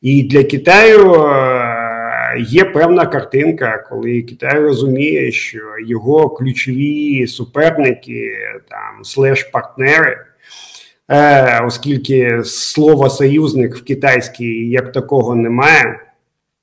І 0.03 0.23
для 0.23 0.45
Китаю 0.45 1.15
е, 1.15 2.37
є 2.39 2.65
певна 2.65 3.07
картинка, 3.07 3.85
коли 3.91 4.23
Китай 4.23 4.61
розуміє, 4.61 5.33
що 5.33 5.61
його 5.87 6.29
ключові 6.29 7.27
суперники 7.27 8.33
там 8.69 9.05
слеш 9.05 9.43
партнери. 9.43 10.17
Е, 11.11 11.61
оскільки 11.65 12.45
слова 12.45 13.11
союзник 13.11 13.77
в 13.77 13.85
китайській 13.85 14.69
як 14.69 14.93
такого 14.93 15.35
немає. 15.35 16.01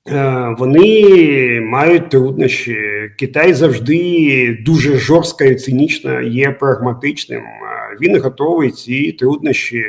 Е, 0.10 0.56
вони 0.58 1.62
мають 1.62 2.10
труднощі. 2.10 2.78
Китай 3.20 3.54
завжди 3.54 4.64
дуже 4.66 4.98
жорстко 4.98 5.44
і 5.44 5.56
цинічно 5.56 6.22
є 6.22 6.52
прагматичним. 6.52 7.42
Е, 8.02 8.08
він 8.08 8.22
готовий 8.22 8.72
ці 8.72 9.12
труднощі 9.12 9.86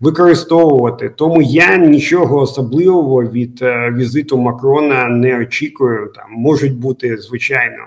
використовувати. 0.00 1.08
Тому 1.08 1.42
я 1.42 1.76
нічого 1.76 2.40
особливого 2.40 3.22
від 3.22 3.60
візиту 3.96 4.38
Макрона 4.38 5.08
не 5.08 5.40
очікую. 5.40 6.12
Там 6.14 6.32
можуть 6.32 6.74
бути 6.74 7.16
звичайно 7.16 7.84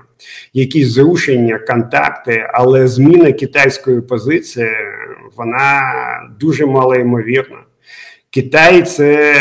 якісь 0.54 0.88
зрушення, 0.88 1.60
контакти, 1.60 2.50
але 2.54 2.88
зміна 2.88 3.32
китайської 3.32 4.02
позиції 4.02 4.70
вона 5.36 5.82
дуже 6.40 6.66
малоймовірна. 6.66 7.58
Китай 8.30 8.82
це 8.82 9.34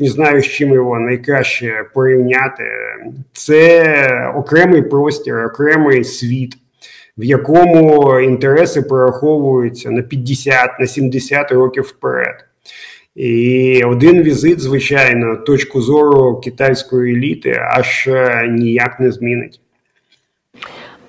не 0.00 0.08
знаю, 0.08 0.42
з 0.42 0.46
чим 0.46 0.72
його 0.72 0.98
найкраще 0.98 1.84
порівняти. 1.94 2.64
Це 3.32 4.32
окремий 4.34 4.82
простір, 4.82 5.44
окремий 5.44 6.04
світ, 6.04 6.56
в 7.18 7.24
якому 7.24 8.20
інтереси 8.20 8.82
прораховуються 8.82 9.90
на 9.90 10.02
50 10.02 10.80
на 10.80 10.86
70 10.86 11.52
років 11.52 11.84
вперед. 11.84 12.44
І 13.14 13.82
один 13.84 14.22
візит, 14.22 14.60
звичайно, 14.60 15.36
точку 15.36 15.80
зору 15.80 16.40
китайської 16.40 17.14
еліти 17.16 17.58
аж 17.70 18.08
ніяк 18.48 19.00
не 19.00 19.12
змінить. 19.12 19.60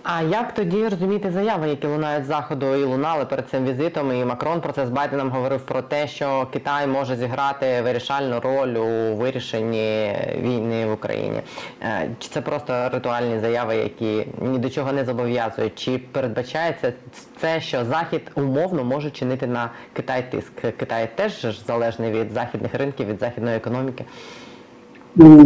А 0.08 0.22
як 0.22 0.54
тоді 0.54 0.88
розуміти 0.88 1.32
заяви, 1.32 1.70
які 1.70 1.88
лунають 1.88 2.26
з 2.26 2.28
заходу 2.28 2.76
і 2.76 2.84
лунали 2.84 3.26
перед 3.26 3.50
цим 3.50 3.66
візитом? 3.66 4.12
І 4.12 4.26
Макрон 4.26 4.62
про 4.62 4.74
це 4.74 4.88
з 4.88 4.90
Байденом 4.90 5.30
говорив 5.30 5.62
про 5.62 5.82
те, 5.82 6.08
що 6.08 6.48
Китай 6.54 6.88
може 6.88 7.16
зіграти 7.16 7.82
вирішальну 7.82 8.40
роль 8.40 8.76
у 8.78 9.16
вирішенні 9.16 10.16
війни 10.42 10.86
в 10.86 10.92
Україні. 10.92 11.42
Е, 11.82 12.10
чи 12.20 12.30
це 12.30 12.42
просто 12.42 12.90
ритуальні 12.90 13.40
заяви, 13.40 13.76
які 13.76 14.28
ні 14.42 14.58
до 14.58 14.70
чого 14.70 14.92
не 14.92 15.06
зобов'язують? 15.06 15.76
Чи 15.76 15.98
передбачається 15.98 16.94
це, 17.38 17.62
що 17.62 17.86
Захід 17.86 18.32
умовно 18.36 18.84
може 18.84 19.12
чинити 19.12 19.48
на 19.48 19.70
Китай 19.94 20.32
тиск? 20.32 20.54
Китай 20.78 21.10
теж 21.16 21.66
залежний 21.66 22.12
від 22.12 22.32
західних 22.32 22.76
ринків, 22.76 23.08
від 23.08 23.20
західної 23.20 23.58
економіки? 23.58 24.06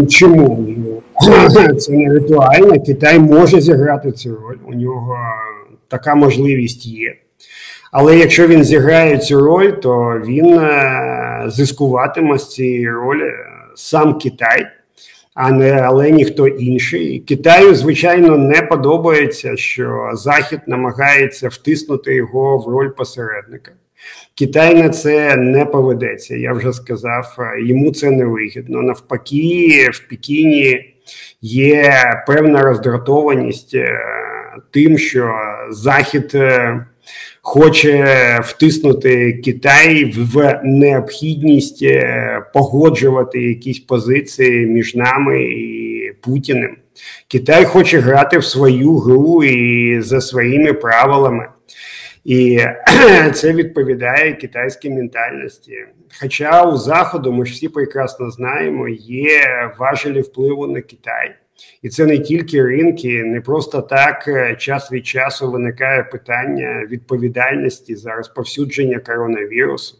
Чому 0.09 0.67
це 1.77 1.91
не 1.91 2.13
ритуально? 2.13 2.81
Китай 2.81 3.19
може 3.19 3.61
зіграти 3.61 4.11
цю 4.11 4.35
роль. 4.35 4.57
У 4.67 4.73
нього 4.73 5.17
така 5.87 6.15
можливість 6.15 6.85
є. 6.85 7.15
Але 7.91 8.17
якщо 8.17 8.47
він 8.47 8.63
зіграє 8.63 9.17
цю 9.17 9.39
роль, 9.39 9.71
то 9.71 10.21
він 10.25 10.59
е, 10.59 11.43
зискуватиме 11.47 12.37
з 12.37 12.49
цієї 12.49 12.89
ролі 12.89 13.31
сам 13.75 14.17
Китай, 14.17 14.67
а 15.33 15.51
не 15.51 15.71
але 15.71 16.11
ніхто 16.11 16.47
інший. 16.47 17.19
Китаю, 17.19 17.75
звичайно, 17.75 18.37
не 18.37 18.61
подобається, 18.61 19.57
що 19.57 20.11
Захід 20.13 20.59
намагається 20.67 21.47
втиснути 21.49 22.15
його 22.15 22.57
в 22.57 22.67
роль 22.67 22.89
посередника. 22.89 23.71
Китай 24.35 24.75
на 24.75 24.89
це 24.89 25.35
не 25.35 25.65
поведеться. 25.65 26.35
Я 26.35 26.53
вже 26.53 26.73
сказав, 26.73 27.37
йому 27.59 27.91
це 27.91 28.11
не 28.11 28.25
вигідно. 28.25 28.81
Навпаки, 28.81 29.89
в 29.93 30.09
Пекіні 30.09 30.95
є 31.41 31.93
певна 32.27 32.61
роздратованість 32.61 33.75
е, 33.75 33.99
тим, 34.71 34.97
що 34.97 35.33
Захід 35.69 36.31
е, 36.35 36.85
хоче 37.41 38.39
втиснути 38.43 39.33
Китай 39.33 40.05
в 40.05 40.61
необхідність 40.63 41.83
е, 41.83 42.41
погоджувати 42.53 43.41
якісь 43.41 43.79
позиції 43.79 44.65
між 44.65 44.95
нами 44.95 45.43
і 45.43 45.89
Путіним. 46.21 46.77
Китай 47.27 47.65
хоче 47.65 47.99
грати 47.99 48.37
в 48.37 48.45
свою 48.45 48.97
гру 48.97 49.43
і 49.43 50.01
за 50.01 50.21
своїми 50.21 50.73
правилами. 50.73 51.47
І 52.29 52.59
це 53.33 53.53
відповідає 53.53 54.33
китайській 54.33 54.89
ментальності. 54.89 55.73
Хоча 56.21 56.65
у 56.65 56.77
Заходу, 56.77 57.33
ми 57.33 57.45
ж 57.45 57.53
всі 57.53 57.69
прекрасно 57.69 58.31
знаємо, 58.31 58.87
є 58.89 59.71
важелі 59.77 60.21
впливу 60.21 60.67
на 60.67 60.81
Китай. 60.81 61.35
І 61.81 61.89
це 61.89 62.05
не 62.05 62.19
тільки 62.19 62.63
ринки, 62.63 63.23
не 63.23 63.41
просто 63.41 63.81
так 63.81 64.27
е, 64.27 64.55
час 64.55 64.91
від 64.91 65.05
часу 65.05 65.51
виникає 65.51 66.03
питання 66.03 66.87
відповідальності 66.89 67.95
за 67.95 68.15
розповсюдження 68.15 68.99
коронавірусу. 68.99 69.97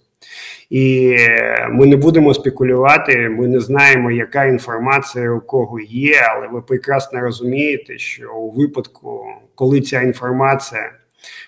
І 0.69 1.15
е, 1.19 1.67
ми 1.71 1.85
не 1.85 1.95
будемо 1.95 2.33
спекулювати. 2.33 3.29
Ми 3.29 3.47
не 3.47 3.59
знаємо, 3.59 4.11
яка 4.11 4.45
інформація 4.45 5.31
у 5.31 5.41
кого 5.41 5.79
є, 5.79 6.15
але 6.35 6.47
ви 6.47 6.61
прекрасно 6.61 7.21
розумієте, 7.21 7.97
що 7.97 8.33
у 8.33 8.51
випадку, 8.51 9.25
коли 9.55 9.81
ця 9.81 10.01
інформація 10.01 10.91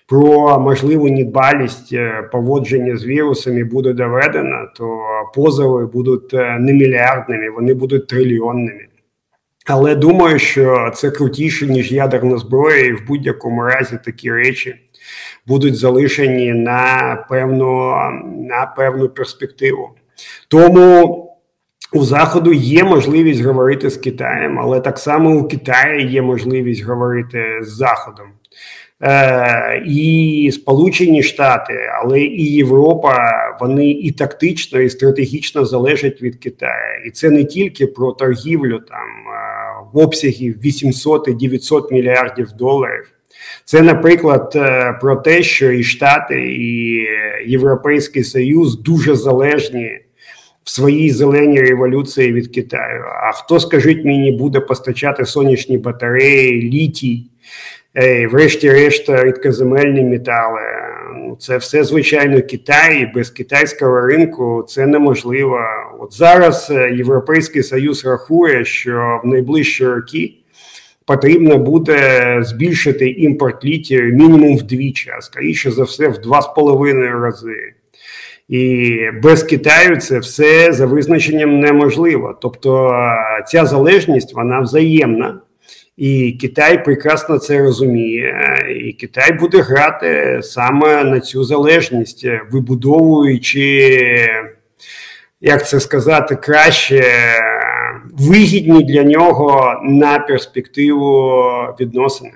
про 0.08 0.60
можливу 0.60 1.10
недбалість 1.10 1.94
е, 1.94 2.30
поводження 2.32 2.98
з 2.98 3.06
вірусами 3.06 3.64
буде 3.64 3.94
доведена, 3.94 4.72
то 4.76 5.00
позови 5.36 5.86
будуть 5.86 6.34
не 6.34 6.74
мільярдними, 6.74 7.50
вони 7.50 7.74
будуть 7.74 8.08
трильйонними. 8.08 8.88
Але 9.66 9.96
думаю, 9.96 10.40
що 10.40 10.92
це 10.96 11.12
крутіше 11.12 11.68
ніж 11.68 11.92
ядерна 11.92 12.38
зброя, 12.38 12.86
і 12.86 12.94
в 12.94 13.08
будь-якому 13.08 13.64
разі 13.64 14.00
такі 14.06 14.32
речі 14.32 14.76
будуть 15.48 15.76
залишені 15.76 16.54
на 16.54 17.16
певну 17.30 17.96
на 18.50 18.74
певну 18.78 19.10
перспективу. 19.10 19.90
Тому 20.48 21.28
у 21.94 22.04
Заходу 22.04 22.54
є 22.54 22.84
можливість 22.84 23.42
говорити 23.42 23.90
з 23.90 23.98
Китаєм, 23.98 24.60
але 24.60 24.80
так 24.80 25.00
само 25.00 25.36
у 25.36 25.48
Китаї 25.48 26.12
є 26.12 26.22
можливість 26.22 26.84
говорити 26.84 27.60
з 27.62 27.70
Заходом. 27.70 28.28
Е, 29.04 29.84
і 29.88 30.52
Сполучені 30.54 31.24
Штати, 31.24 31.74
але 32.04 32.22
і 32.22 32.54
Європа, 32.54 33.18
вони 33.60 33.90
і 33.90 34.12
тактично, 34.12 34.80
і 34.80 34.90
стратегічно 34.90 35.66
залежать 35.66 36.22
від 36.22 36.36
Китаю, 36.36 37.06
і 37.08 37.12
це 37.12 37.30
не 37.30 37.44
тільки 37.44 37.88
про 37.88 38.12
торгівлю 38.12 38.80
там 38.80 39.08
в 39.94 39.98
обсягі 39.98 40.56
800 40.64 41.28
і 41.28 41.34
900 41.34 41.92
мільярдів 41.92 42.52
доларів. 42.52 43.12
Це, 43.66 43.82
наприклад, 43.82 44.54
е, 44.56 44.98
про 45.02 45.16
те, 45.16 45.44
що 45.44 45.72
і 45.72 45.84
Штати, 45.84 46.54
і 46.56 47.06
Європейський 47.46 48.24
Союз 48.24 48.80
дуже 48.82 49.16
залежні 49.16 50.00
в 50.64 50.70
своїй 50.70 51.12
зеленій 51.12 51.62
революції 51.62 52.34
від 52.34 52.48
Китаю. 52.48 53.04
А 53.24 53.32
хто 53.32 53.60
скажіть 53.60 54.06
мені 54.06 54.32
буде 54.32 54.60
постачати 54.60 55.26
сонячні 55.26 55.78
батареї, 55.78 56.62
літій? 56.62 57.31
Врешті-решт, 58.32 59.10
рідкоземельні 59.10 60.02
метали. 60.02 60.62
Це 61.40 61.58
все 61.58 61.84
звичайно 61.84 62.42
Китай, 62.42 63.02
і 63.02 63.06
без 63.16 63.30
китайського 63.30 64.02
ринку 64.02 64.66
це 64.68 64.88
неможливо. 64.88 65.60
От 66.00 66.14
зараз 66.14 66.72
е, 66.72 66.92
Європейський 66.92 67.64
Союз 67.64 68.06
рахує, 68.06 68.66
що 68.66 69.22
в 69.24 69.28
найближчі 69.28 69.86
роки 69.86 70.34
потрібно 71.06 71.58
буде 71.58 72.38
збільшити 72.42 73.10
імпорт 73.10 73.66
літію 73.66 74.14
мінімум 74.14 74.58
вдвічі, 74.58 75.12
а 75.18 75.22
скоріше 75.22 75.72
за 75.72 75.84
все, 75.84 76.08
в 76.08 76.18
два 76.18 76.42
з 76.42 76.48
половиною 76.48 77.20
рази. 77.20 77.74
І 78.50 78.98
без 79.24 79.44
Китаю 79.44 79.98
це 79.98 80.20
все 80.20 80.74
за 80.74 80.86
визначенням 80.86 81.60
неможливо. 81.60 82.38
Тобто 82.42 83.02
ця 83.48 83.66
залежність 83.66 84.36
вона 84.36 84.60
взаємна. 84.60 85.42
І 86.02 86.32
Китай 86.32 86.86
прекрасно 86.86 87.38
це 87.38 87.60
розуміє, 87.60 88.46
і 88.86 88.94
Китай 88.94 89.32
буде 89.32 89.62
грати 89.62 90.40
саме 90.44 91.04
на 91.04 91.20
цю 91.20 91.44
залежність, 91.44 92.28
вибудовуючи, 92.52 94.28
як 95.42 95.68
це 95.68 95.80
сказати, 95.80 96.36
краще 96.36 97.04
вигідні 98.14 98.84
для 98.84 99.04
нього 99.04 99.82
на 99.84 100.20
перспективу 100.20 101.44
відносини. 101.80 102.34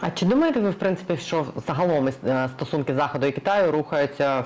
А 0.00 0.10
чи 0.10 0.26
думаєте 0.26 0.60
ви, 0.60 0.70
в 0.70 0.74
принципі, 0.74 1.16
що 1.16 1.46
загалом 1.66 2.08
е, 2.08 2.48
стосунки 2.56 2.94
Заходу 2.94 3.26
і 3.26 3.32
Китаю 3.32 3.72
рухаються 3.72 4.44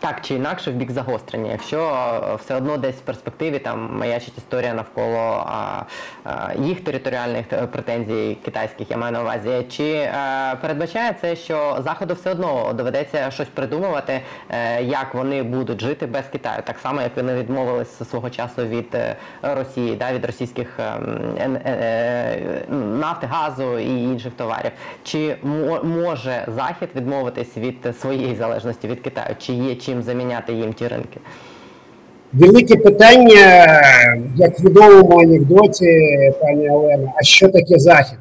так 0.00 0.20
чи 0.22 0.34
інакше 0.34 0.70
в 0.70 0.74
бік 0.74 0.90
загострення, 0.90 1.52
якщо 1.52 1.78
е, 1.78 2.34
все 2.34 2.54
одно 2.54 2.76
десь 2.76 2.96
в 2.96 3.00
перспективі 3.00 3.58
там 3.58 3.98
маячить 3.98 4.38
історія 4.38 4.74
навколо 4.74 5.44
а, 5.46 5.82
а, 6.24 6.54
їх 6.54 6.80
територіальних 6.80 7.52
е, 7.52 7.66
претензій 7.66 8.36
китайських, 8.44 8.90
я 8.90 8.96
маю 8.96 9.12
на 9.12 9.20
увазі, 9.20 9.66
чи 9.70 10.10
а, 10.14 10.54
передбачає 10.60 11.16
це, 11.20 11.36
що 11.36 11.78
Заходу 11.84 12.14
все 12.14 12.30
одно 12.30 12.72
доведеться 12.72 13.30
щось 13.30 13.48
придумувати, 13.48 14.20
як 14.80 15.14
вони 15.14 15.42
будуть 15.42 15.80
жити 15.80 16.06
без 16.06 16.24
Китаю, 16.32 16.62
так 16.66 16.78
само 16.78 17.02
як 17.02 17.16
вони 17.16 17.34
відмовились 17.34 18.08
свого 18.08 18.30
часу 18.30 18.66
від 18.66 18.96
Росії, 19.42 19.96
да, 19.96 20.12
від 20.12 20.24
російських 20.24 20.68
ем, 20.78 21.56
е, 21.56 21.60
е, 21.66 22.74
нафти, 22.74 23.26
газу 23.26 23.78
і 23.78 24.02
інших 24.02 24.32
товарів. 24.32 24.70
Чи 25.02 25.36
може 25.82 26.44
Захід 26.48 26.88
відмовитись 26.96 27.56
від 27.56 27.96
своєї 28.00 28.36
залежності 28.36 28.88
від 28.88 29.00
Китаю? 29.00 29.36
Чи 29.38 29.53
є 29.54 29.74
чим 29.74 30.02
заміняти 30.02 30.52
їм 30.52 30.72
ті 30.72 30.88
ринки? 30.88 31.20
Велике 32.32 32.76
питання, 32.76 33.66
як 34.36 34.60
відомому 34.60 35.20
анекдоті, 35.20 36.00
пані 36.40 36.70
Олена, 36.70 37.12
а 37.16 37.22
що 37.22 37.48
таке 37.48 37.78
Захід? 37.78 38.18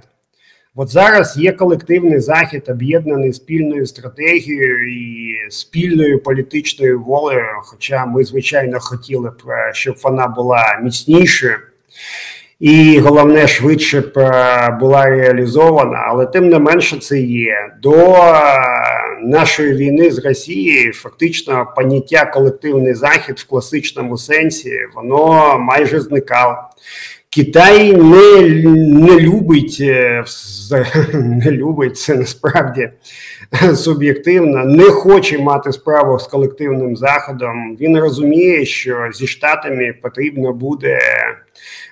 От 0.75 0.89
зараз 0.89 1.37
є 1.37 1.51
колективний 1.51 2.19
захід, 2.19 2.63
об'єднаний 2.67 3.33
спільною 3.33 3.85
стратегією 3.85 4.93
і 4.93 5.35
спільною 5.49 6.19
політичною 6.19 7.03
волею. 7.03 7.45
Хоча 7.63 8.05
ми, 8.05 8.23
звичайно, 8.23 8.79
хотіли 8.79 9.29
б, 9.29 9.43
щоб 9.73 9.95
вона 10.03 10.27
була 10.27 10.79
міцнішою 10.83 11.55
і 12.63 12.99
головне 12.99 13.47
швидше 13.47 14.01
б 14.01 14.17
е, 14.17 14.77
була 14.79 15.05
реалізована, 15.05 15.97
але 16.07 16.25
тим 16.25 16.49
не 16.49 16.59
менше 16.59 16.97
це 16.99 17.19
є 17.19 17.55
до 17.81 17.93
е, 17.93 18.41
нашої 19.23 19.73
війни 19.73 20.11
з 20.11 20.25
Росією. 20.25 20.93
Фактично, 20.93 21.67
поняття 21.75 22.25
колективний 22.25 22.93
захід 22.93 23.39
в 23.39 23.47
класичному 23.47 24.17
сенсі 24.17 24.71
воно 24.95 25.57
майже 25.59 25.99
зникало. 25.99 26.55
Китай 27.29 27.93
не 27.97 28.41
не 28.75 29.19
любить 29.19 29.77
е, 29.81 30.23
не 31.13 31.51
любить 31.51 31.97
це 31.97 32.15
насправді 32.15 32.89
суб'єктивно, 33.75 34.65
не 34.65 34.83
хоче 34.83 35.37
мати 35.37 35.71
справу 35.71 36.19
з 36.19 36.27
колективним 36.27 36.95
заходом. 36.95 37.77
Він 37.81 37.99
розуміє, 37.99 38.65
що 38.65 39.09
зі 39.13 39.27
штатами 39.27 39.93
потрібно 40.01 40.53
буде 40.53 40.99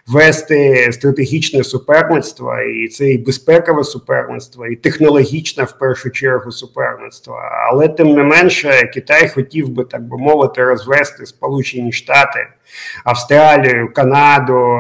вести 0.08 0.92
стратегічне 0.92 1.64
суперництво, 1.64 2.60
і 2.60 2.88
це 2.88 3.10
і 3.10 3.18
безпекове 3.18 3.84
суперництво, 3.84 4.68
і 4.68 4.76
технологічне 4.76 5.64
в 5.64 5.78
першу 5.78 6.10
чергу 6.10 6.52
суперництво. 6.52 7.40
Але 7.72 7.88
тим 7.88 8.08
не 8.08 8.24
менше, 8.24 8.90
Китай 8.94 9.30
хотів 9.30 9.70
би 9.70 9.84
так 9.84 10.02
би 10.02 10.18
мовити 10.18 10.64
розвести 10.64 11.26
Сполучені 11.26 11.92
Штати, 11.92 12.48
Австралію, 13.04 13.94
Канаду, 13.94 14.80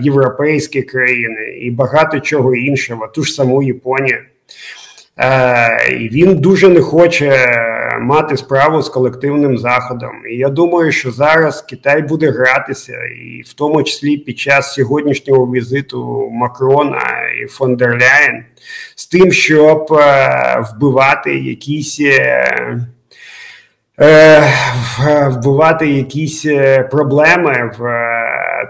європейські 0.00 0.82
країни 0.82 1.58
і 1.60 1.70
багато 1.70 2.20
чого 2.20 2.54
іншого, 2.54 3.06
ту 3.06 3.22
ж 3.22 3.32
саму 3.32 3.62
Японію. 3.62 4.18
Е, 5.18 5.92
і 5.92 6.08
Він 6.08 6.36
дуже 6.36 6.68
не 6.68 6.80
хоче 6.80 7.48
мати 8.00 8.36
справу 8.36 8.82
з 8.82 8.88
колективним 8.88 9.58
заходом. 9.58 10.12
І 10.30 10.36
я 10.36 10.48
думаю, 10.48 10.92
що 10.92 11.10
зараз 11.10 11.62
Китай 11.62 12.02
буде 12.02 12.30
гратися, 12.30 12.92
і 12.92 13.42
в 13.42 13.52
тому 13.52 13.82
числі 13.82 14.16
під 14.16 14.38
час 14.38 14.74
сьогоднішнього 14.74 15.52
візиту 15.52 16.30
Макрона 16.32 17.02
і 17.42 17.46
фон 17.46 17.76
дер 17.76 17.90
Ляєн, 17.90 18.44
з 18.94 19.06
тим, 19.06 19.32
щоб 19.32 19.92
е, 19.92 20.64
вбивати 20.70 21.38
якісь. 21.38 22.00
Е, 22.00 22.78
вбивати 25.28 25.90
якісь 25.90 26.46
проблеми 26.90 27.70
в 27.78 27.82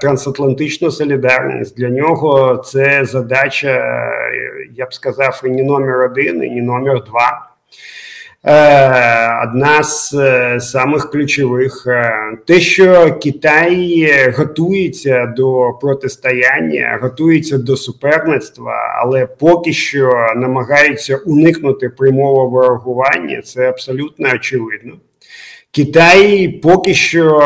трансатлантичну 0.00 0.90
солідарність. 0.90 1.76
Для 1.76 1.88
нього 1.88 2.56
це 2.56 3.04
задача, 3.04 4.02
я 4.76 4.86
б 4.86 4.94
сказав, 4.94 5.42
і 5.44 5.48
не 5.48 5.62
номер 5.62 6.00
один, 6.00 6.42
і 6.42 6.50
не 6.50 6.62
номер 6.62 7.04
два. 7.04 7.42
Одна 9.42 9.82
з 9.82 10.14
самих 10.60 11.10
ключових 11.10 11.86
те, 12.46 12.60
що 12.60 13.18
Китай 13.22 14.08
готується 14.36 15.26
до 15.26 15.72
протистояння, 15.80 16.98
готується 17.02 17.58
до 17.58 17.76
суперництва, 17.76 18.74
але 19.02 19.26
поки 19.26 19.72
що 19.72 20.26
намагається 20.36 21.16
уникнути 21.16 21.88
прямого 21.88 22.48
ворогування, 22.48 23.42
це 23.42 23.68
абсолютно 23.68 24.28
очевидно. 24.34 24.92
Китай 25.76 26.48
поки 26.48 26.94
що 26.94 27.42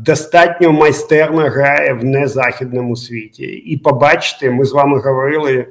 достатньо 0.00 0.72
майстерно 0.72 1.42
грає 1.42 1.92
в 1.92 2.04
незахідному 2.04 2.96
світі, 2.96 3.44
і 3.44 3.76
побачите, 3.76 4.50
ми 4.50 4.64
з 4.64 4.72
вами 4.72 5.00
говорили, 5.00 5.66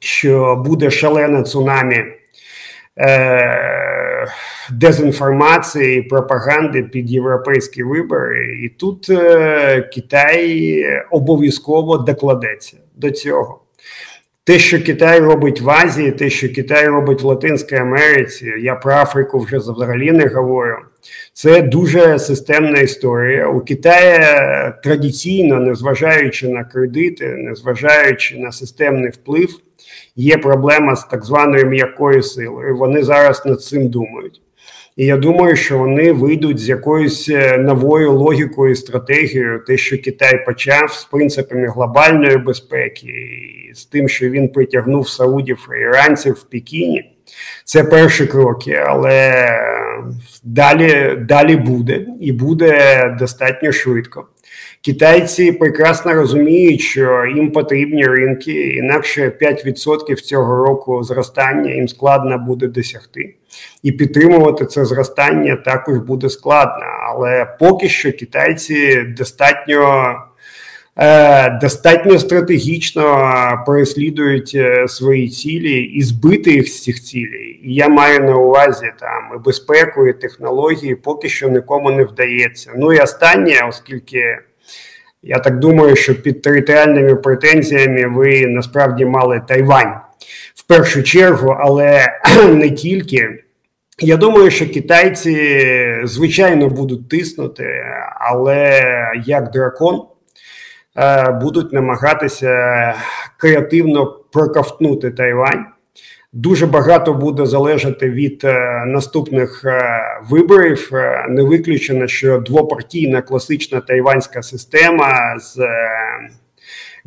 що 0.00 0.62
буде 0.66 0.90
шалене 0.90 1.42
цунамі 1.42 2.04
е, 2.98 4.26
дезінформації 4.70 6.02
пропаганди 6.02 6.82
під 6.82 7.10
європейські 7.10 7.82
вибори, 7.82 8.58
і 8.64 8.68
тут 8.68 9.10
е, 9.10 9.80
Китай 9.94 10.84
обов'язково 11.10 11.96
докладеться 11.98 12.76
до 12.96 13.10
цього. 13.10 13.60
Те, 14.44 14.58
що 14.58 14.84
Китай 14.84 15.20
робить 15.20 15.60
в 15.60 15.70
Азії, 15.70 16.12
те, 16.12 16.30
що 16.30 16.54
Китай 16.54 16.86
робить 16.86 17.22
в 17.22 17.26
Латинській 17.26 17.76
Америці, 17.76 18.52
я 18.60 18.74
про 18.74 18.92
Африку 18.92 19.38
вже 19.38 19.58
взагалі 19.58 20.12
не 20.12 20.26
говорю. 20.26 20.76
Це 21.32 21.62
дуже 21.62 22.18
системна 22.18 22.80
історія. 22.80 23.48
У 23.48 23.60
Китаї 23.60 24.20
традиційно, 24.82 25.60
незважаючи 25.60 26.48
на 26.48 26.64
кредити, 26.64 27.26
незважаючи 27.26 28.38
на 28.38 28.52
системний 28.52 29.10
вплив, 29.10 29.48
є 30.16 30.36
проблема 30.36 30.96
з 30.96 31.04
так 31.04 31.24
званою 31.24 31.66
м'якою 31.66 32.22
силою. 32.22 32.76
Вони 32.76 33.02
зараз 33.02 33.46
над 33.46 33.62
цим 33.62 33.88
думають. 33.88 34.40
І 34.96 35.06
я 35.06 35.16
думаю, 35.16 35.56
що 35.56 35.78
вони 35.78 36.12
вийдуть 36.12 36.58
з 36.58 36.68
якоюсь 36.68 37.28
е, 37.28 37.58
новою 37.58 38.12
логікою, 38.12 38.72
і 38.72 38.76
стратегією, 38.76 39.64
те, 39.66 39.76
що 39.76 39.98
Китай 39.98 40.44
почав 40.44 40.92
з 40.92 41.04
принципами 41.04 41.66
глобальної 41.68 42.36
безпеки, 42.36 43.06
і 43.06 43.74
з 43.74 43.84
тим, 43.84 44.08
що 44.08 44.30
він 44.30 44.48
притягнув 44.48 45.08
саудів 45.08 45.68
і 45.78 45.80
іранців 45.80 46.34
в 46.34 46.42
Пекіні. 46.42 47.15
Це 47.64 47.84
перші 47.84 48.26
кроки, 48.26 48.82
але 48.86 49.48
далі, 50.44 51.16
далі 51.28 51.56
буде 51.56 52.06
і 52.20 52.32
буде 52.32 53.16
достатньо 53.18 53.72
швидко. 53.72 54.26
Китайці 54.84 55.52
прекрасно 55.52 56.14
розуміють, 56.14 56.80
що 56.80 57.24
їм 57.36 57.50
потрібні 57.50 58.06
ринки, 58.06 58.52
інакше 58.52 59.32
5% 59.40 60.14
цього 60.14 60.56
року 60.56 61.02
зростання 61.02 61.70
їм 61.70 61.88
складно 61.88 62.38
буде 62.38 62.66
досягти, 62.66 63.34
і 63.82 63.92
підтримувати 63.92 64.66
це 64.66 64.84
зростання 64.84 65.56
також 65.56 65.98
буде 65.98 66.28
складно. 66.28 66.84
Але 67.08 67.56
поки 67.60 67.88
що 67.88 68.12
китайці 68.12 69.02
достатньо 69.02 70.14
достатньо 71.60 72.18
стратегічно 72.18 73.64
переслідують 73.66 74.52
е, 74.54 74.88
свої 74.88 75.28
цілі 75.28 75.82
і 75.82 76.02
збити 76.02 76.50
їх 76.50 76.68
з 76.68 76.82
цих 76.82 77.02
цілей. 77.02 77.60
І 77.64 77.74
я 77.74 77.88
маю 77.88 78.20
на 78.20 78.36
увазі 78.36 78.92
там 79.00 79.30
і 79.36 79.44
безпеку, 79.44 80.08
і 80.08 80.12
технології 80.12 80.94
поки 80.94 81.28
що 81.28 81.48
нікому 81.48 81.90
не 81.90 82.04
вдається. 82.04 82.72
Ну 82.76 82.92
і 82.92 82.98
останнє, 82.98 83.54
оскільки 83.68 84.38
я 85.22 85.38
так 85.38 85.58
думаю, 85.58 85.96
що 85.96 86.22
під 86.22 86.42
територіальними 86.42 87.14
претензіями 87.14 88.06
ви 88.06 88.46
насправді 88.46 89.04
мали 89.04 89.42
Тайвань 89.48 89.94
в 90.54 90.62
першу 90.66 91.02
чергу, 91.02 91.56
але 91.60 92.06
не 92.52 92.70
тільки. 92.70 93.42
Я 94.00 94.16
думаю, 94.16 94.50
що 94.50 94.70
китайці 94.70 95.64
звичайно 96.04 96.68
будуть 96.68 97.08
тиснути, 97.08 97.84
але 98.20 98.82
як 99.26 99.50
дракон. 99.50 100.02
Е, 100.98 101.30
будуть 101.30 101.72
намагатися 101.72 102.94
креативно 103.36 104.20
проковтнути 104.32 105.10
Тайвань. 105.10 105.66
Дуже 106.32 106.66
багато 106.66 107.14
буде 107.14 107.46
залежати 107.46 108.10
від 108.10 108.40
е, 108.44 108.84
наступних 108.86 109.62
е, 109.64 109.80
виборів. 110.30 110.90
Не 111.28 111.42
виключено, 111.42 112.06
що 112.06 112.38
двопартійна 112.38 113.22
класична 113.22 113.80
тайванська 113.80 114.42
система 114.42 115.38
з 115.38 115.58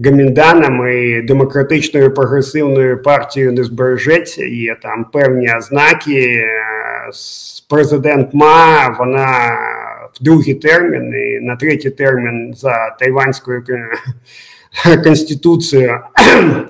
гамінданами 0.06 0.96
і 0.96 1.22
демократичною 1.22 2.14
прогресивною 2.14 3.02
партією 3.02 3.52
не 3.52 3.64
збережеться. 3.64 4.46
Є 4.46 4.76
там 4.82 5.06
певні 5.14 5.56
ознаки. 5.58 6.46
Президент 7.70 8.34
Ма 8.34 8.96
вона 9.00 9.58
в 10.14 10.24
другий 10.24 10.54
термін 10.54 11.14
і 11.14 11.46
на 11.46 11.56
третій 11.56 11.90
термін 11.90 12.54
за 12.54 12.96
тайванською 13.00 13.64
конституцією 15.04 16.00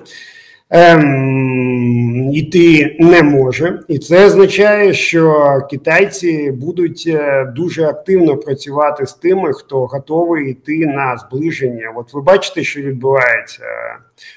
ем, 0.70 2.30
йти 2.32 2.96
не 3.00 3.22
може, 3.22 3.80
і 3.88 3.98
це 3.98 4.26
означає, 4.26 4.94
що 4.94 5.52
китайці 5.70 6.50
будуть 6.50 7.04
е, 7.06 7.44
дуже 7.56 7.84
активно 7.84 8.36
працювати 8.36 9.06
з 9.06 9.14
тими, 9.14 9.52
хто 9.52 9.86
готовий 9.86 10.50
йти 10.50 10.86
на 10.86 11.16
зближення. 11.16 11.92
От 11.96 12.14
ви 12.14 12.20
бачите, 12.20 12.62
що 12.62 12.80
відбувається. 12.80 13.62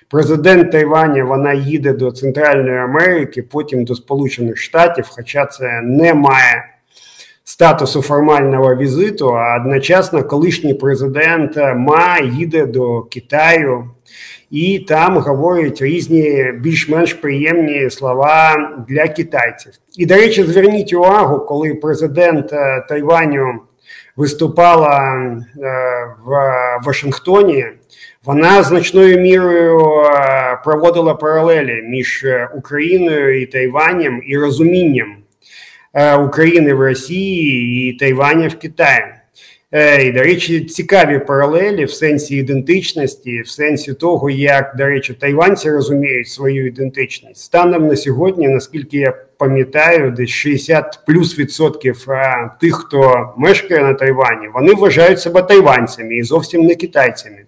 Президент 0.09 0.71
Тайваня 0.71 1.23
вона 1.23 1.53
їде 1.53 1.93
до 1.93 2.11
Центральної 2.11 2.77
Америки, 2.77 3.43
потім 3.43 3.85
до 3.85 3.95
Сполучених 3.95 4.57
Штатів, 4.57 5.05
хоча 5.09 5.45
це 5.45 5.81
не 5.81 6.13
має 6.13 6.72
статусу 7.43 8.01
формального 8.01 8.75
візиту, 8.75 9.29
а 9.29 9.57
одночасно 9.57 10.23
колишній 10.23 10.73
президент 10.73 11.57
Ма 11.75 12.19
їде 12.19 12.65
до 12.65 13.01
Китаю 13.01 13.89
і 14.53 14.79
там 14.79 15.17
говорять 15.17 15.81
різні 15.81 16.51
більш-менш 16.59 17.13
приємні 17.13 17.89
слова 17.89 18.55
для 18.87 19.07
китайців. 19.07 19.73
І, 19.97 20.05
до 20.05 20.15
речі, 20.15 20.43
зверніть 20.43 20.93
увагу, 20.93 21.39
коли 21.39 21.73
президент 21.73 22.53
е, 22.53 22.85
Тайваню 22.89 23.59
виступала 24.15 25.13
е, 25.13 25.39
в 26.25 26.31
Вашингтоні. 26.85 27.65
Вона 28.23 28.63
значною 28.63 29.19
мірою 29.19 29.79
е, 29.79 30.59
проводила 30.63 31.13
паралелі 31.13 31.81
між 31.81 32.25
Україною 32.55 33.41
і 33.41 33.45
Тайванем 33.45 34.21
і 34.27 34.37
розумінням 34.37 35.15
України 36.25 36.73
в 36.73 36.81
Росії 36.81 37.89
і 37.89 37.93
Тайваня 37.93 38.47
в 38.47 38.55
Китаї. 38.55 39.03
Е, 39.75 40.03
і, 40.03 40.11
До 40.11 40.19
речі, 40.19 40.61
цікаві 40.61 41.19
паралелі 41.19 41.85
в 41.85 41.91
сенсі 41.91 42.35
ідентичності, 42.35 43.41
в 43.41 43.47
сенсі 43.47 43.93
того, 43.93 44.29
як, 44.29 44.75
до 44.77 44.85
речі, 44.85 45.13
тайванці 45.13 45.71
розуміють 45.71 46.27
свою 46.27 46.67
ідентичність. 46.67 47.41
Станом 47.41 47.87
на 47.87 47.95
сьогодні, 47.95 48.47
наскільки 48.47 48.97
я 48.97 49.11
пам'ятаю, 49.37 50.11
десь 50.11 50.29
60 50.29 50.99
плюс 51.07 51.39
відсотків 51.39 52.05
е, 52.09 52.49
тих, 52.61 52.75
хто 52.75 53.33
мешкає 53.37 53.83
на 53.83 53.93
Тайвані, 53.93 54.47
вони 54.53 54.73
вважають 54.73 55.19
себе 55.19 55.41
тайванцями 55.41 56.15
і 56.15 56.23
зовсім 56.23 56.61
не 56.61 56.75
китайцями. 56.75 57.45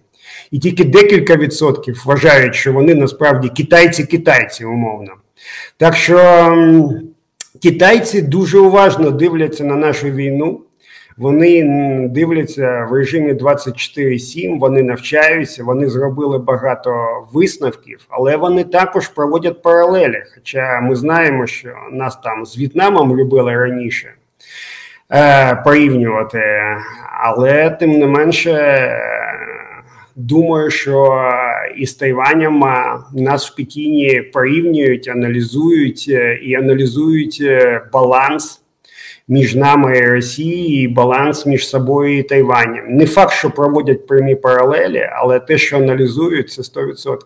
І 0.51 0.59
тільки 0.59 0.83
декілька 0.83 1.35
відсотків 1.35 2.03
вважають, 2.05 2.55
що 2.55 2.73
вони 2.73 2.95
насправді 2.95 3.49
китайці-китайці, 3.49 4.65
умовно. 4.65 5.11
Так 5.77 5.95
що. 5.95 6.95
Китайці 7.63 8.21
дуже 8.21 8.59
уважно 8.59 9.11
дивляться 9.11 9.63
на 9.63 9.75
нашу 9.75 10.09
війну. 10.09 10.61
Вони 11.17 11.63
дивляться 12.09 12.87
в 12.89 12.93
режимі 12.93 13.33
24-7, 13.33 14.59
Вони 14.59 14.83
навчаються, 14.83 15.63
вони 15.63 15.89
зробили 15.89 16.37
багато 16.37 16.91
висновків, 17.33 17.99
але 18.09 18.37
вони 18.37 18.63
також 18.63 19.07
проводять 19.07 19.61
паралелі. 19.61 20.23
Хоча 20.35 20.81
ми 20.81 20.95
знаємо, 20.95 21.47
що 21.47 21.69
нас 21.91 22.19
там 22.23 22.45
з 22.45 22.57
В'єтнамом 22.57 23.17
любили 23.17 23.55
раніше 23.55 24.13
е, 25.11 25.55
порівнювати, 25.55 26.41
але 27.19 27.69
тим 27.69 27.91
не 27.99 28.07
менше. 28.07 28.51
Думаю, 30.15 30.71
що 30.71 31.21
із 31.77 31.93
Тайванем 31.93 32.63
нас 33.13 33.51
в 33.51 33.55
Пекіні 33.55 34.21
порівнюють, 34.21 35.07
аналізують 35.07 36.05
е, 36.09 36.39
і 36.43 36.55
аналізують 36.55 37.37
е, 37.41 37.81
баланс 37.93 38.61
між 39.27 39.55
нами 39.55 39.97
і 39.97 40.05
Росією, 40.05 40.83
і 40.83 40.87
баланс 40.87 41.45
між 41.45 41.67
собою 41.67 42.17
і 42.17 42.23
Тайванем. 42.23 42.85
Не 42.89 43.05
факт, 43.05 43.33
що 43.33 43.49
проводять 43.51 44.07
прямі 44.07 44.35
паралелі, 44.35 45.09
але 45.11 45.39
те, 45.39 45.57
що 45.57 45.77
аналізують, 45.77 46.51
це 46.51 46.61
100%. 46.61 47.17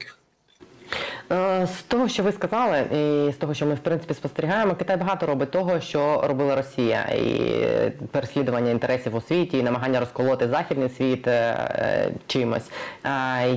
Е, 1.32 1.68
з 1.68 1.84
того, 1.84 2.08
що 2.08 2.24
ви 2.24 2.32
сказали, 2.32 2.80
і 2.80 3.32
з 3.32 3.36
того, 3.36 3.54
що 3.54 3.66
ми 3.66 3.74
в 3.74 3.80
принципі 3.80 4.14
спостерігаємо, 4.14 4.76
Китай 4.76 4.98
багато 4.98 5.26
робить 5.26 5.52
того, 5.52 5.80
що 5.80 6.24
робила 6.28 6.56
Росія, 6.56 7.02
і 7.02 7.92
переслідування 8.12 8.72
інтересів 8.72 9.16
у 9.16 9.22
світі, 9.22 9.58
і 9.58 9.64
намагання 9.64 10.00
розколоти 10.00 10.48
західний 10.48 10.90
світ 10.90 11.28
е, 11.28 12.12
чимось. 12.28 12.70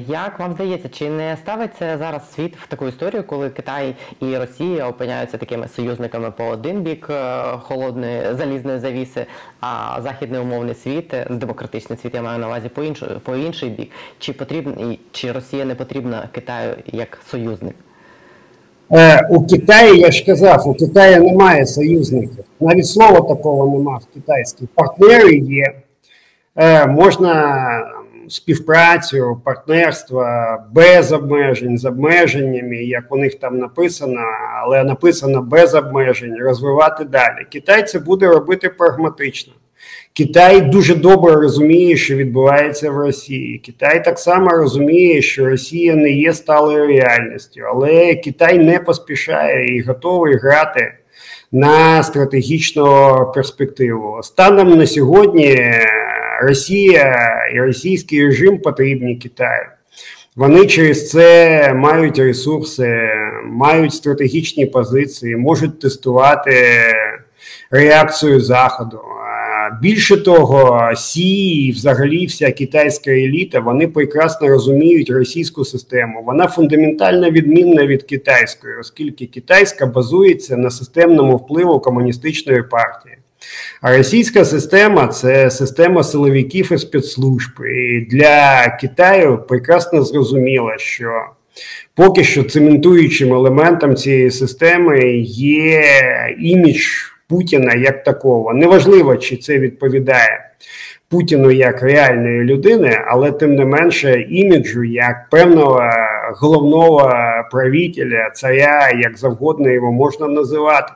Як 0.07 0.39
вам 0.39 0.53
здається, 0.53 0.89
чи 0.89 1.11
не 1.11 1.37
ставиться 1.37 1.99
зараз 1.99 2.33
світ 2.33 2.57
в 2.57 2.67
таку 2.67 2.89
історію, 2.89 3.25
коли 3.25 3.51
Китай 3.51 3.95
і 4.21 4.37
Росія 4.39 4.89
опиняються 4.89 5.39
такими 5.39 5.69
союзниками 5.69 6.31
по 6.31 6.45
один 6.45 6.81
бік 6.81 7.11
холодної 7.59 8.35
залізної 8.35 8.79
завіси, 8.79 9.27
а 9.61 9.99
західний 10.03 10.41
умовний 10.41 10.75
світ, 10.75 11.15
демократичний 11.31 11.99
світ, 11.99 12.15
я 12.15 12.23
маю 12.23 12.39
на 12.39 12.47
увазі 12.47 12.69
по 12.69 12.83
інший, 12.83 13.09
по 13.23 13.37
інший 13.37 13.71
бік, 13.71 13.91
чи 14.19 14.33
потрібно 14.33 14.97
чи 15.13 15.33
Росія 15.33 15.65
не 15.65 15.75
потрібна 15.75 16.29
Китаю 16.33 16.77
як 16.87 17.19
союзник? 17.63 17.75
Е, 18.93 19.27
у 19.31 19.47
Китаї, 19.47 20.01
я 20.01 20.11
ж 20.11 20.27
казав, 20.27 20.69
у 20.69 20.75
Китаї 20.75 21.21
немає 21.21 21.67
союзників. 21.67 22.45
Навіть 22.61 22.87
слова 22.87 23.21
такого 23.21 23.79
нема 23.79 23.97
в 23.97 24.15
китайській. 24.15 24.69
Партнери 24.75 25.37
є. 25.37 25.73
Е, 26.57 26.87
можна 26.87 27.93
співпрацю, 28.29 29.41
партнерство 29.45 30.27
без 30.73 31.13
обмежень, 31.13 31.79
з 31.79 31.85
обмеженнями, 31.85 32.77
як 32.77 33.05
у 33.11 33.17
них 33.17 33.39
там 33.39 33.59
написано, 33.59 34.21
але 34.63 34.85
написано 34.85 35.43
без 35.43 35.75
обмежень, 35.75 36.37
розвивати 36.41 37.05
далі. 37.05 37.47
Китай 37.53 37.83
це 37.83 37.99
буде 37.99 38.27
робити 38.27 38.69
прагматично. 38.69 39.53
Китай 40.15 40.61
дуже 40.61 40.95
добре 40.95 41.35
розуміє, 41.35 41.97
що 41.97 42.17
відбувається 42.17 42.91
в 42.91 42.97
Росії. 42.97 43.59
Китай 43.59 44.05
так 44.05 44.19
само 44.19 44.51
розуміє, 44.51 45.23
що 45.23 45.47
Росія 45.47 45.95
не 45.95 46.11
є 46.11 46.35
сталою 46.35 46.87
реальністю, 46.87 47.61
але 47.67 48.15
Китай 48.15 48.59
не 48.59 48.79
поспішає 48.79 49.77
і 49.77 49.83
готовий 49.83 50.37
грати 50.37 50.95
на 51.53 52.03
стратегічну 52.03 53.17
перспективу. 53.35 54.21
Станом 54.23 54.79
на 54.79 54.87
сьогодні 54.87 55.73
Росія 56.43 57.17
і 57.55 57.61
російський 57.61 58.27
режим 58.27 58.59
потрібні 58.59 59.17
Китаю. 59.17 59.67
Вони 60.37 60.67
через 60.67 61.11
це 61.11 61.73
мають 61.75 62.19
ресурси, 62.19 63.11
мають 63.45 63.95
стратегічні 63.95 64.67
позиції, 64.67 65.37
можуть 65.37 65.81
тестувати 65.81 66.53
реакцію 67.71 68.41
Заходу. 68.41 69.01
Більше 69.81 70.17
того, 70.17 70.91
Сі 70.97 71.71
взагалі 71.71 72.27
вся 72.27 72.53
китайська 72.53 73.11
еліта 73.11 73.61
вони 73.61 73.89
прекрасно 73.89 74.49
розуміють 74.49 75.11
російську 75.11 75.65
систему. 75.65 76.23
Вона 76.27 76.49
фундаментально 76.49 77.31
відмінна 77.31 77.87
від 77.87 78.03
китайської, 78.03 78.75
оскільки 78.81 79.27
китайська 79.27 79.87
базується 79.87 80.57
на 80.57 80.71
системному 80.71 81.37
впливу 81.37 81.81
комуністичної 81.81 82.63
партії. 82.63 83.17
А 83.81 83.97
російська 83.97 84.45
система 84.45 85.09
це 85.09 85.51
система 85.51 86.03
силовиків 86.03 86.73
і 86.73 86.79
спецслужб. 86.79 87.51
І 87.77 88.01
для 88.01 88.69
Китаю 88.81 89.39
прекрасно 89.49 90.03
зрозуміло, 90.03 90.71
що 90.79 91.11
поки 91.95 92.25
що 92.25 92.45
цементуючим 92.45 93.33
елементом 93.33 93.97
цієї 93.97 94.31
системи 94.31 95.17
є 95.27 95.85
імідж 96.41 96.83
Путіна 97.29 97.75
як 97.75 98.05
такого. 98.05 98.55
Неважливо, 98.55 99.17
чи 99.17 99.37
це 99.37 99.59
відповідає 99.59 100.51
Путіну 101.09 101.51
як 101.51 101.83
реальної 101.83 102.41
людини, 102.41 102.99
але 103.07 103.33
тим 103.33 103.55
не 103.55 103.65
менше 103.65 104.27
іміджу 104.31 104.85
як 104.85 105.31
певного 105.31 105.83
головного 106.41 107.15
правителя, 107.51 108.31
царя, 108.35 108.91
як 109.03 109.19
завгодно 109.19 109.71
його 109.71 109.93
можна 109.93 110.29
називати. 110.29 110.93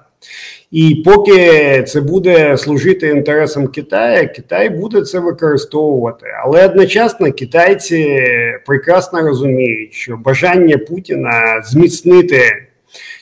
І 0.70 1.02
поки 1.04 1.82
це 1.82 2.00
буде 2.00 2.56
служити 2.56 3.08
інтересам 3.08 3.68
Китаю, 3.68 4.28
Китай 4.36 4.68
буде 4.68 5.02
це 5.02 5.18
використовувати. 5.18 6.26
Але 6.44 6.66
одночасно 6.66 7.32
китайці 7.32 8.22
прекрасно 8.66 9.22
розуміють, 9.22 9.92
що 9.92 10.16
бажання 10.16 10.78
Путіна 10.78 11.62
зміцнити 11.64 12.65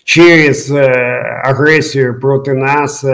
через 0.04 0.70
е, 0.70 0.86
агресію 1.44 2.20
проти 2.20 2.54
нас 2.54 3.04
е, 3.04 3.10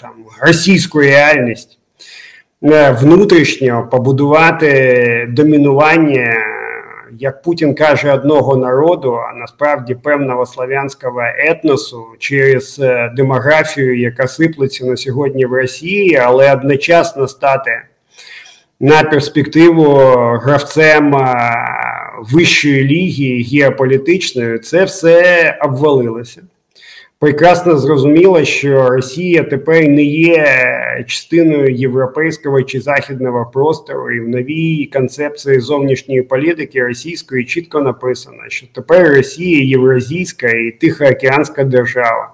там 0.00 0.10
російську 0.40 1.00
реальність 1.00 1.78
е, 2.62 2.90
внутрішньо 2.90 3.88
побудувати 3.90 5.28
домінування, 5.30 6.36
як 7.18 7.42
Путін 7.42 7.74
каже, 7.74 8.12
одного 8.12 8.56
народу, 8.56 9.14
а 9.14 9.34
насправді 9.34 9.94
певного 9.94 10.46
славянського 10.46 11.20
етносу 11.38 12.04
через 12.18 12.82
демографію, 13.16 13.98
яка 14.00 14.28
сиплеться 14.28 14.86
на 14.86 14.96
сьогодні 14.96 15.46
в 15.46 15.52
Росії, 15.52 16.16
але 16.16 16.52
одночасно 16.52 17.28
стати 17.28 17.82
на 18.80 19.02
перспективу 19.02 19.96
гравцем 20.42 21.14
вищої 22.22 22.84
ліги 22.84 23.42
геополітичної, 23.42 24.58
це 24.58 24.84
все 24.84 25.58
обвалилося. 25.62 26.42
Прекрасно 27.18 27.78
зрозуміло, 27.78 28.44
що 28.44 28.88
Росія 28.88 29.42
тепер 29.42 29.88
не 29.88 30.02
є 30.02 30.46
частиною 31.06 31.74
європейського 31.74 32.62
чи 32.62 32.80
західного 32.80 33.50
простору, 33.52 34.10
і 34.10 34.20
в 34.20 34.28
новій 34.28 34.90
концепції 34.92 35.60
зовнішньої 35.60 36.22
політики 36.22 36.84
російської 36.84 37.44
чітко 37.44 37.80
написано, 37.80 38.38
що 38.48 38.66
тепер 38.72 39.16
Росія 39.16 39.64
євразійська 39.64 40.48
і 40.48 40.70
тихоокеанська 40.70 41.64
держава. 41.64 42.32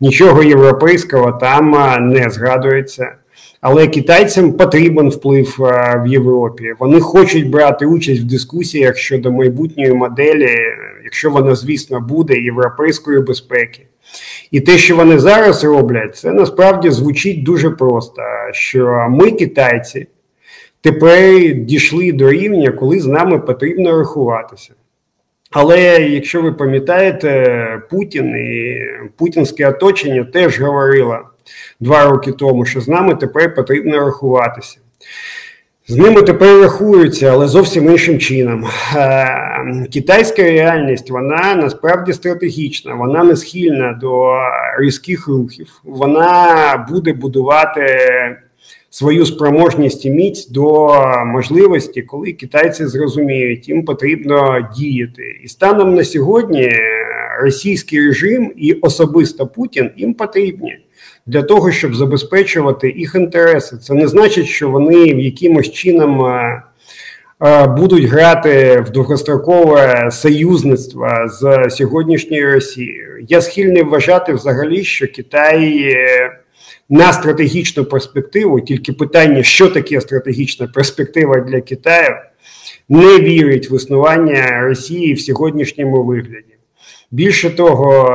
Нічого 0.00 0.42
європейського 0.42 1.32
там 1.32 1.70
не 2.12 2.30
згадується. 2.30 3.12
Але 3.60 3.86
китайцям 3.86 4.52
потрібен 4.52 5.08
вплив 5.08 5.54
в 5.96 6.06
Європі. 6.06 6.74
Вони 6.78 7.00
хочуть 7.00 7.50
брати 7.50 7.86
участь 7.86 8.20
в 8.20 8.24
дискусіях 8.24 8.96
щодо 8.96 9.32
майбутньої 9.32 9.92
моделі, 9.92 10.48
якщо 11.04 11.30
вона, 11.30 11.54
звісно, 11.54 12.00
буде 12.00 12.34
європейської 12.34 13.20
безпеки. 13.20 13.86
І 14.50 14.60
те, 14.60 14.78
що 14.78 14.96
вони 14.96 15.18
зараз 15.18 15.64
роблять, 15.64 16.16
це 16.16 16.32
насправді 16.32 16.90
звучить 16.90 17.44
дуже 17.44 17.70
просто: 17.70 18.22
що 18.52 19.06
ми, 19.10 19.30
китайці, 19.30 20.06
тепер 20.80 21.54
дійшли 21.54 22.12
до 22.12 22.30
рівня, 22.30 22.72
коли 22.72 23.00
з 23.00 23.06
нами 23.06 23.38
потрібно 23.38 23.98
рахуватися. 23.98 24.72
Але 25.50 26.00
якщо 26.00 26.42
ви 26.42 26.52
пам'ятаєте, 26.52 27.82
Путін 27.90 28.36
і 28.36 28.80
путінське 29.16 29.68
оточення 29.68 30.24
теж 30.24 30.60
говорило 30.60 31.18
два 31.80 32.04
роки 32.04 32.32
тому, 32.32 32.64
що 32.64 32.80
з 32.80 32.88
нами 32.88 33.14
тепер 33.14 33.54
потрібно 33.54 33.98
рахуватися. 33.98 34.78
З 35.90 35.96
ними 35.96 36.22
тепер 36.22 36.60
рахуються, 36.60 37.30
але 37.32 37.46
зовсім 37.48 37.90
іншим 37.90 38.18
чином. 38.18 38.66
Е, 38.96 39.86
китайська 39.92 40.42
реальність 40.42 41.10
вона 41.10 41.54
насправді 41.54 42.12
стратегічна, 42.12 42.94
вона 42.94 43.24
не 43.24 43.36
схильна 43.36 43.92
до 43.92 44.34
різких 44.78 45.28
рухів. 45.28 45.80
Вона 45.84 46.86
буде 46.90 47.12
будувати 47.12 47.82
свою 48.90 49.26
спроможність 49.26 50.04
і 50.04 50.10
міць 50.10 50.48
до 50.48 50.94
можливості, 51.26 52.02
коли 52.02 52.32
китайці 52.32 52.86
зрозуміють, 52.86 53.68
їм 53.68 53.84
потрібно 53.84 54.68
діяти. 54.76 55.40
І 55.44 55.48
станом 55.48 55.94
на 55.94 56.04
сьогодні 56.04 56.72
російський 57.40 58.06
режим 58.06 58.52
і 58.56 58.72
особисто 58.72 59.46
Путін 59.46 59.90
їм 59.96 60.14
потрібні 60.14 60.78
для 61.26 61.42
того, 61.42 61.72
щоб 61.72 61.94
забезпечувати 61.94 62.94
їх 62.96 63.14
інтереси. 63.14 63.76
Це 63.76 63.94
не 63.94 64.08
значить, 64.08 64.46
що 64.46 64.70
вони 64.70 64.94
якимось 65.06 65.72
чином 65.72 66.24
е, 66.24 66.62
е, 67.46 67.66
будуть 67.66 68.04
грати 68.04 68.80
в 68.86 68.90
довгострокове 68.90 70.08
союзництво 70.12 71.08
з 71.26 71.70
сьогоднішньою 71.70 72.52
Росією. 72.52 73.24
Я 73.28 73.40
схильний 73.40 73.82
вважати 73.82 74.32
взагалі, 74.32 74.84
що 74.84 75.06
Китай. 75.06 75.94
На 76.90 77.12
стратегічну 77.12 77.84
перспективу, 77.84 78.60
тільки 78.60 78.92
питання, 78.92 79.42
що 79.42 79.68
таке 79.68 80.00
стратегічна 80.00 80.66
перспектива 80.66 81.40
для 81.40 81.60
Китаю, 81.60 82.16
не 82.88 83.18
вірить 83.18 83.70
в 83.70 83.72
існування 83.76 84.60
Росії 84.60 85.14
в 85.14 85.20
сьогоднішньому 85.20 86.04
вигляді. 86.04 86.54
Більше 87.10 87.50
того, 87.50 88.10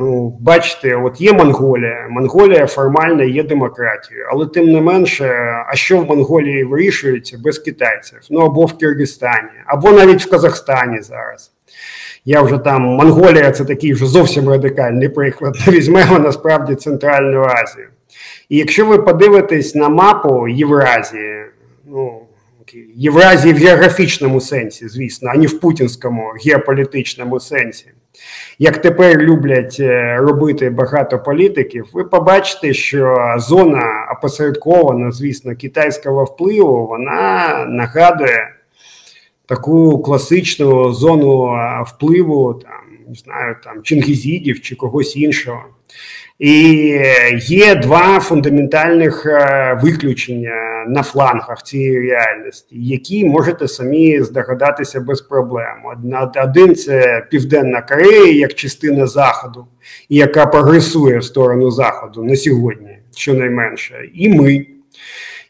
ну, 0.00 0.38
бачите, 0.40 0.96
от 0.96 1.20
є 1.20 1.32
Монголія. 1.32 2.06
Монголія 2.10 2.66
формально 2.66 3.22
є 3.22 3.42
демократією, 3.42 4.26
але 4.32 4.46
тим 4.46 4.72
не 4.72 4.80
менше, 4.80 5.26
а 5.66 5.76
що 5.76 5.98
в 5.98 6.06
Монголії 6.06 6.64
вирішується 6.64 7.38
без 7.44 7.58
китайців? 7.58 8.18
Ну 8.30 8.40
або 8.40 8.64
в 8.64 8.78
Киргизстані, 8.78 9.50
або 9.66 9.92
навіть 9.92 10.26
в 10.26 10.30
Казахстані 10.30 11.02
зараз. 11.02 11.52
Я 12.28 12.42
вже 12.42 12.58
там 12.58 12.82
Монголія 12.82 13.50
це 13.50 13.64
такий 13.64 13.92
вже 13.92 14.06
зовсім 14.06 14.48
радикальний 14.48 15.08
приклад. 15.08 15.54
Візьмемо 15.68 16.18
насправді 16.18 16.74
Центральну 16.74 17.42
Азію. 17.42 17.86
І 18.48 18.56
якщо 18.56 18.86
ви 18.86 18.98
подивитесь 18.98 19.74
на 19.74 19.88
мапу 19.88 20.48
Євразії, 20.48 21.44
ну. 21.86 22.20
Євразії 22.94 23.54
в 23.54 23.56
географічному 23.56 24.40
сенсі, 24.40 24.88
звісно, 24.88 25.30
а 25.34 25.38
не 25.38 25.46
в 25.46 25.60
путінському 25.60 26.32
геополітичному 26.44 27.40
сенсі. 27.40 27.86
Як 28.58 28.78
тепер 28.78 29.18
люблять 29.18 29.76
е, 29.80 30.16
робити 30.16 30.70
багато 30.70 31.18
політиків, 31.18 31.86
ви 31.92 32.04
побачите, 32.04 32.74
що 32.74 33.34
зона 33.38 33.84
опосередкована, 34.18 35.12
звісно, 35.12 35.56
китайського 35.56 36.24
впливу, 36.24 36.86
вона 36.86 37.64
нагадує 37.68 38.57
таку 39.48 39.98
класичну 40.02 40.92
зону 40.92 41.58
впливу, 41.86 42.54
там, 42.54 42.80
не 43.08 43.14
знаю, 43.14 43.56
там 43.64 43.82
Чингізідів 43.82 44.60
чи 44.60 44.76
когось 44.76 45.16
іншого. 45.16 45.62
І 46.38 46.52
є 47.40 47.74
два 47.74 48.20
фундаментальних 48.20 49.26
е, 49.26 49.80
виключення 49.82 50.84
на 50.88 51.02
флангах 51.02 51.62
цієї 51.62 52.00
реальності, 52.00 52.76
які 52.78 53.24
можете 53.24 53.68
самі 53.68 54.22
здогадатися 54.22 55.00
без 55.00 55.20
проблем. 55.20 55.76
Один 56.44 56.74
це 56.74 57.26
Південна 57.30 57.82
Корея 57.82 58.32
як 58.32 58.54
частина 58.54 59.06
Заходу, 59.06 59.66
яка 60.08 60.46
прогресує 60.46 61.18
в 61.18 61.24
сторону 61.24 61.70
Заходу 61.70 62.24
на 62.24 62.36
сьогодні, 62.36 62.98
щонайменше, 63.16 64.08
і 64.14 64.28
ми. 64.28 64.66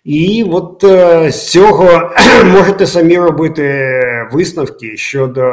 І 0.04 0.44
от 0.50 0.84
е, 0.84 1.30
з 1.30 1.50
цього 1.50 2.10
можете 2.44 2.86
самі 2.86 3.18
робити 3.18 3.92
висновки 4.32 4.96
щодо 4.96 5.52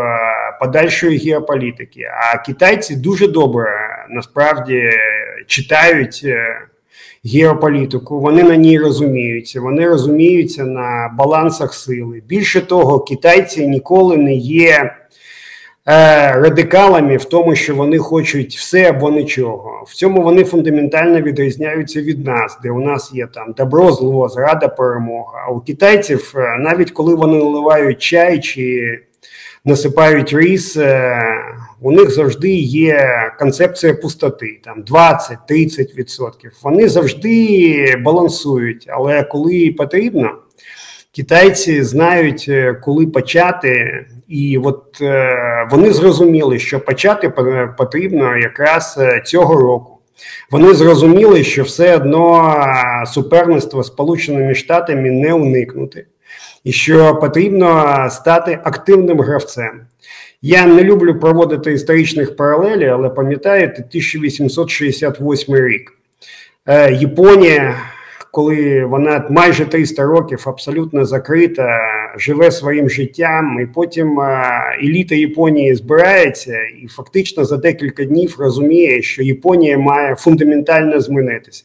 подальшої 0.59 1.17
геополітики. 1.17 2.01
А 2.33 2.37
китайці 2.37 2.95
дуже 2.95 3.27
добре 3.27 3.69
насправді 4.09 4.89
читають 5.47 6.21
е, 6.25 6.61
геополітику, 7.25 8.19
вони 8.19 8.43
на 8.43 8.55
ній 8.55 8.79
розуміються, 8.79 9.61
вони 9.61 9.87
розуміються 9.87 10.63
на 10.63 11.15
балансах 11.17 11.73
сили. 11.73 12.21
Більше 12.27 12.61
того, 12.61 12.99
китайці 12.99 13.67
ніколи 13.67 14.17
не 14.17 14.33
є. 14.35 14.95
Е, 15.87 16.31
радикалами 16.31 17.17
в 17.17 17.25
тому, 17.25 17.55
що 17.55 17.75
вони 17.75 17.97
хочуть 17.97 18.55
все 18.55 18.89
або 18.89 19.11
нічого. 19.11 19.83
В 19.87 19.93
цьому 19.93 20.21
вони 20.21 20.43
фундаментально 20.43 21.21
відрізняються 21.21 22.01
від 22.01 22.25
нас, 22.25 22.57
де 22.63 22.71
у 22.71 22.79
нас 22.79 23.11
є 23.13 23.27
там 23.27 23.53
добро, 23.57 23.91
зло, 23.91 24.29
зрада, 24.29 24.67
перемога. 24.67 25.45
А 25.47 25.51
у 25.51 25.59
китайців, 25.59 26.33
е, 26.35 26.57
навіть 26.59 26.91
коли 26.91 27.15
вони 27.15 27.37
наливають 27.37 27.99
чай 27.99 28.39
чи 28.39 28.99
насипають 29.65 30.33
ріс, 30.33 30.77
е, 30.77 31.19
у 31.81 31.91
них 31.91 32.11
завжди 32.11 32.49
є 32.59 33.09
концепція 33.39 33.93
пустоти, 33.93 34.59
там 34.63 34.83
20-30%. 34.83 36.51
Вони 36.63 36.89
завжди 36.89 37.95
балансують, 38.03 38.85
але 38.89 39.23
коли 39.23 39.75
потрібно. 39.77 40.31
Китайці 41.15 41.83
знають, 41.83 42.51
коли 42.81 43.07
почати 43.07 44.05
і 44.27 44.57
от 44.63 45.01
е, 45.01 45.67
вони 45.71 45.93
зрозуміли, 45.93 46.59
що 46.59 46.79
почати 46.79 47.29
потрібно 47.77 48.37
якраз 48.37 48.95
е, 48.99 49.21
цього 49.25 49.55
року. 49.55 49.97
Вони 50.51 50.73
зрозуміли, 50.73 51.43
що 51.43 51.63
все 51.63 51.95
одно 51.95 52.55
е, 52.57 53.05
суперництво 53.05 53.83
Сполученими 53.83 54.55
Штатами 54.55 55.11
не 55.11 55.33
уникнути, 55.33 56.07
і 56.63 56.71
що 56.71 57.15
потрібно 57.15 58.07
стати 58.09 58.59
активним 58.63 59.21
гравцем. 59.21 59.81
Я 60.41 60.65
не 60.65 60.83
люблю 60.83 61.19
проводити 61.19 61.73
історичних 61.73 62.35
паралелей, 62.35 62.87
але 62.87 63.09
пам'ятаєте, 63.09 63.73
1868 63.73 65.55
рік. 65.55 65.91
Японія 66.91 67.75
коли 68.35 68.85
вона 68.85 69.27
майже 69.29 69.65
300 69.65 70.03
років 70.03 70.43
абсолютно 70.45 71.05
закрита, 71.05 71.79
живе 72.17 72.51
своїм 72.51 72.89
життям, 72.89 73.59
і 73.61 73.65
потім 73.65 74.19
еліта 74.83 75.15
Японії 75.15 75.75
збирається 75.75 76.57
і 76.83 76.87
фактично 76.87 77.45
за 77.45 77.57
декілька 77.57 78.03
днів 78.03 78.35
розуміє, 78.39 79.01
що 79.01 79.23
Японія 79.23 79.77
має 79.77 80.15
фундаментально 80.15 81.01
змінитися. 81.01 81.63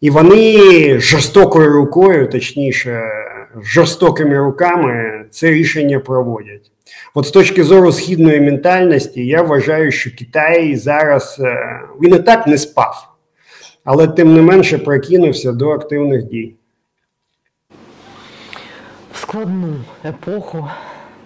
І 0.00 0.10
вони 0.10 0.98
жорстокою 0.98 1.72
рукою, 1.72 2.28
точніше, 2.28 3.02
жорстокими 3.62 4.38
руками 4.38 5.24
це 5.30 5.50
рішення 5.50 6.00
проводять. 6.00 6.70
От 7.14 7.26
з 7.26 7.30
точки 7.30 7.64
зору 7.64 7.92
східної 7.92 8.40
ментальності, 8.40 9.26
я 9.26 9.42
вважаю, 9.42 9.92
що 9.92 10.10
Китай 10.18 10.76
зараз 10.76 11.40
е, 11.40 11.80
він 12.02 12.14
і 12.14 12.18
так 12.18 12.46
не 12.46 12.58
спав 12.58 13.15
але 13.86 14.06
тим 14.06 14.34
не 14.34 14.42
менше 14.42 14.78
прокинувся 14.78 15.52
до 15.52 15.70
активних 15.70 16.22
дій. 16.24 16.54
В 19.12 19.18
складну 19.18 19.74
епоху 20.04 20.68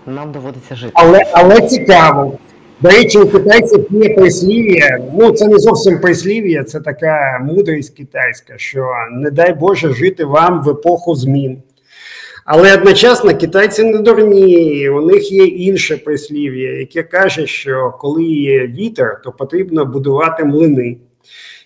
нам 0.07 0.33
доводиться 0.33 0.77
жити. 0.77 0.93
Але 0.95 1.21
але 1.33 1.61
цікаво. 1.61 2.39
До 2.81 2.89
речі, 2.89 3.19
у 3.19 3.29
китайців 3.29 3.87
є 3.91 4.15
прислів'я. 4.15 4.99
Ну 5.19 5.33
це 5.33 5.49
не 5.49 5.59
зовсім 5.59 6.01
прислів'я, 6.01 6.65
це 6.65 6.81
така 6.81 7.41
мудрість 7.45 7.97
китайська, 7.97 8.53
що 8.57 8.87
не 9.13 9.31
дай 9.31 9.53
Боже 9.53 9.95
жити 9.95 10.25
вам 10.25 10.63
в 10.65 10.69
епоху 10.69 11.15
змін. 11.15 11.63
Але 12.45 12.75
одночасно 12.75 13.37
китайці 13.37 13.85
не 13.85 13.99
дурні, 13.99 14.89
у 14.89 15.01
них 15.01 15.33
є 15.33 15.45
інше 15.45 15.97
прислів'я, 15.97 16.79
яке 16.79 17.03
каже, 17.03 17.47
що 17.47 17.95
коли 18.01 18.25
є 18.25 18.67
вітер, 18.67 19.21
то 19.25 19.33
потрібно 19.33 19.85
будувати 19.87 20.45
млини 20.45 20.97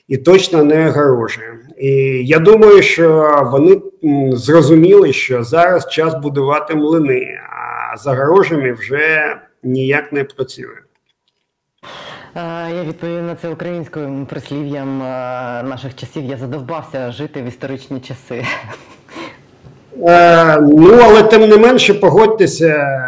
і 0.09 0.17
точно 0.17 0.65
не 0.65 0.89
огорожі. 0.89 1.41
І 1.79 1.91
я 2.27 2.39
думаю, 2.39 2.83
що 2.83 3.39
вони 3.53 3.83
зрозуміли, 4.33 5.13
що 5.13 5.45
зараз 5.45 5.89
час 5.91 6.15
будувати 6.15 6.75
млини, 6.75 7.39
а 7.51 7.97
за 7.97 8.13
огорожами 8.13 8.73
вже 8.73 9.37
ніяк 9.63 10.13
не 10.13 10.25
працює. 10.25 10.79
Я 12.75 12.85
відповім 12.89 13.27
на 13.27 13.35
це 13.35 13.49
українською 13.49 14.27
прислів'ям 14.31 14.99
наших 15.69 15.95
часів. 15.95 16.25
Я 16.25 16.37
задовбався 16.37 17.13
жити 17.13 17.43
в 17.43 17.45
історичні 17.45 18.01
часи. 18.01 18.45
Е, 20.07 20.61
ну, 20.61 20.99
але 21.03 21.23
тим 21.23 21.49
не 21.49 21.57
менше, 21.57 21.95
погодьтеся, 21.95 23.01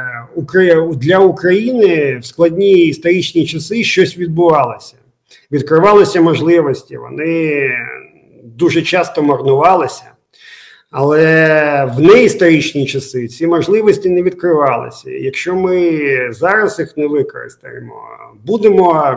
для 0.94 1.18
України 1.18 2.18
в 2.18 2.24
складні 2.24 2.72
історичні 2.72 3.46
часи 3.46 3.84
щось 3.84 4.18
відбувалося 4.18 4.96
відкривалися 5.52 6.20
можливості, 6.20 6.96
вони 6.96 7.70
дуже 8.44 8.82
часто 8.82 9.22
марнувалися, 9.22 10.04
але 10.90 11.92
в 11.96 12.00
неісторичні 12.00 12.86
часи 12.86 13.28
ці 13.28 13.46
можливості 13.46 14.10
не 14.10 14.22
відкривалися. 14.22 15.10
Якщо 15.10 15.54
ми 15.54 16.00
зараз 16.30 16.78
їх 16.78 16.96
не 16.96 17.06
використаємо, 17.06 17.94
будемо 18.44 19.16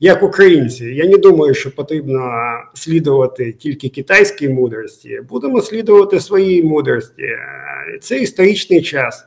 як 0.00 0.22
українці. 0.22 0.84
Я 0.84 1.08
не 1.08 1.18
думаю, 1.18 1.54
що 1.54 1.74
потрібно 1.74 2.30
слідувати 2.74 3.52
тільки 3.52 3.88
китайській 3.88 4.48
мудрості, 4.48 5.20
будемо 5.28 5.60
слідувати 5.60 6.20
своїй 6.20 6.62
мудрості. 6.62 7.28
Це 8.00 8.18
історичний 8.18 8.82
час. 8.82 9.24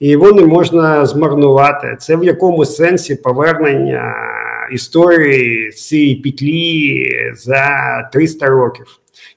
І 0.00 0.08
його 0.08 0.32
не 0.32 0.42
можна 0.42 1.06
змарнувати. 1.06 1.96
Це 2.00 2.16
в 2.16 2.24
якомусь 2.24 2.76
сенсі 2.76 3.16
повернення 3.16 4.14
історії 4.72 5.70
цієї 5.70 6.14
петлі 6.14 7.10
за 7.34 8.02
300 8.12 8.46
років. 8.46 8.86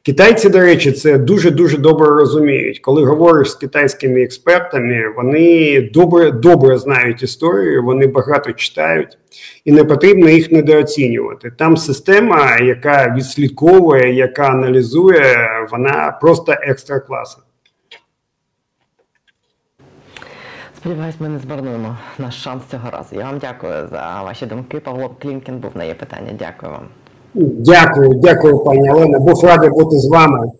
Китайці, 0.03 0.49
до 0.49 0.59
речі, 0.59 0.91
це 0.91 1.17
дуже 1.17 1.51
дуже 1.51 1.77
добре 1.77 2.07
розуміють. 2.07 2.79
Коли 2.79 3.05
говориш 3.05 3.51
з 3.51 3.55
китайськими 3.55 4.21
експертами, 4.21 5.13
вони 5.15 5.81
добре 5.93 6.31
добре 6.31 6.77
знають 6.77 7.23
історію, 7.23 7.83
вони 7.83 8.07
багато 8.07 8.51
читають, 8.51 9.17
і 9.65 9.71
не 9.71 9.83
потрібно 9.83 10.29
їх 10.29 10.51
недооцінювати. 10.51 11.51
Там 11.57 11.77
система, 11.77 12.57
яка 12.57 13.15
відслідковує, 13.17 14.13
яка 14.13 14.43
аналізує, 14.43 15.37
вона 15.71 16.17
просто 16.21 16.55
екстра 16.61 16.99
класна. 16.99 17.43
Сподіваюсь, 20.79 21.15
ми 21.19 21.29
не 21.29 21.39
змарнуємо 21.39 21.97
наш 22.19 22.43
шанс 22.43 22.63
цього 22.71 22.89
разу. 22.89 23.15
Я 23.15 23.23
вам 23.23 23.37
дякую 23.41 23.87
за 23.91 24.21
ваші 24.23 24.45
думки. 24.45 24.79
Павло 24.79 25.09
Клімкін 25.21 25.59
був 25.59 25.71
на 25.75 25.83
є 25.83 25.93
питання. 25.93 26.31
Дякую 26.39 26.71
вам. 26.71 26.87
Дякую, 27.65 28.13
дякую, 28.13 28.59
пані 28.59 28.91
Олена. 28.91 29.19
Був 29.19 29.43
радий 29.43 29.69
бути 29.69 29.97
з 29.97 30.09
вами. 30.09 30.51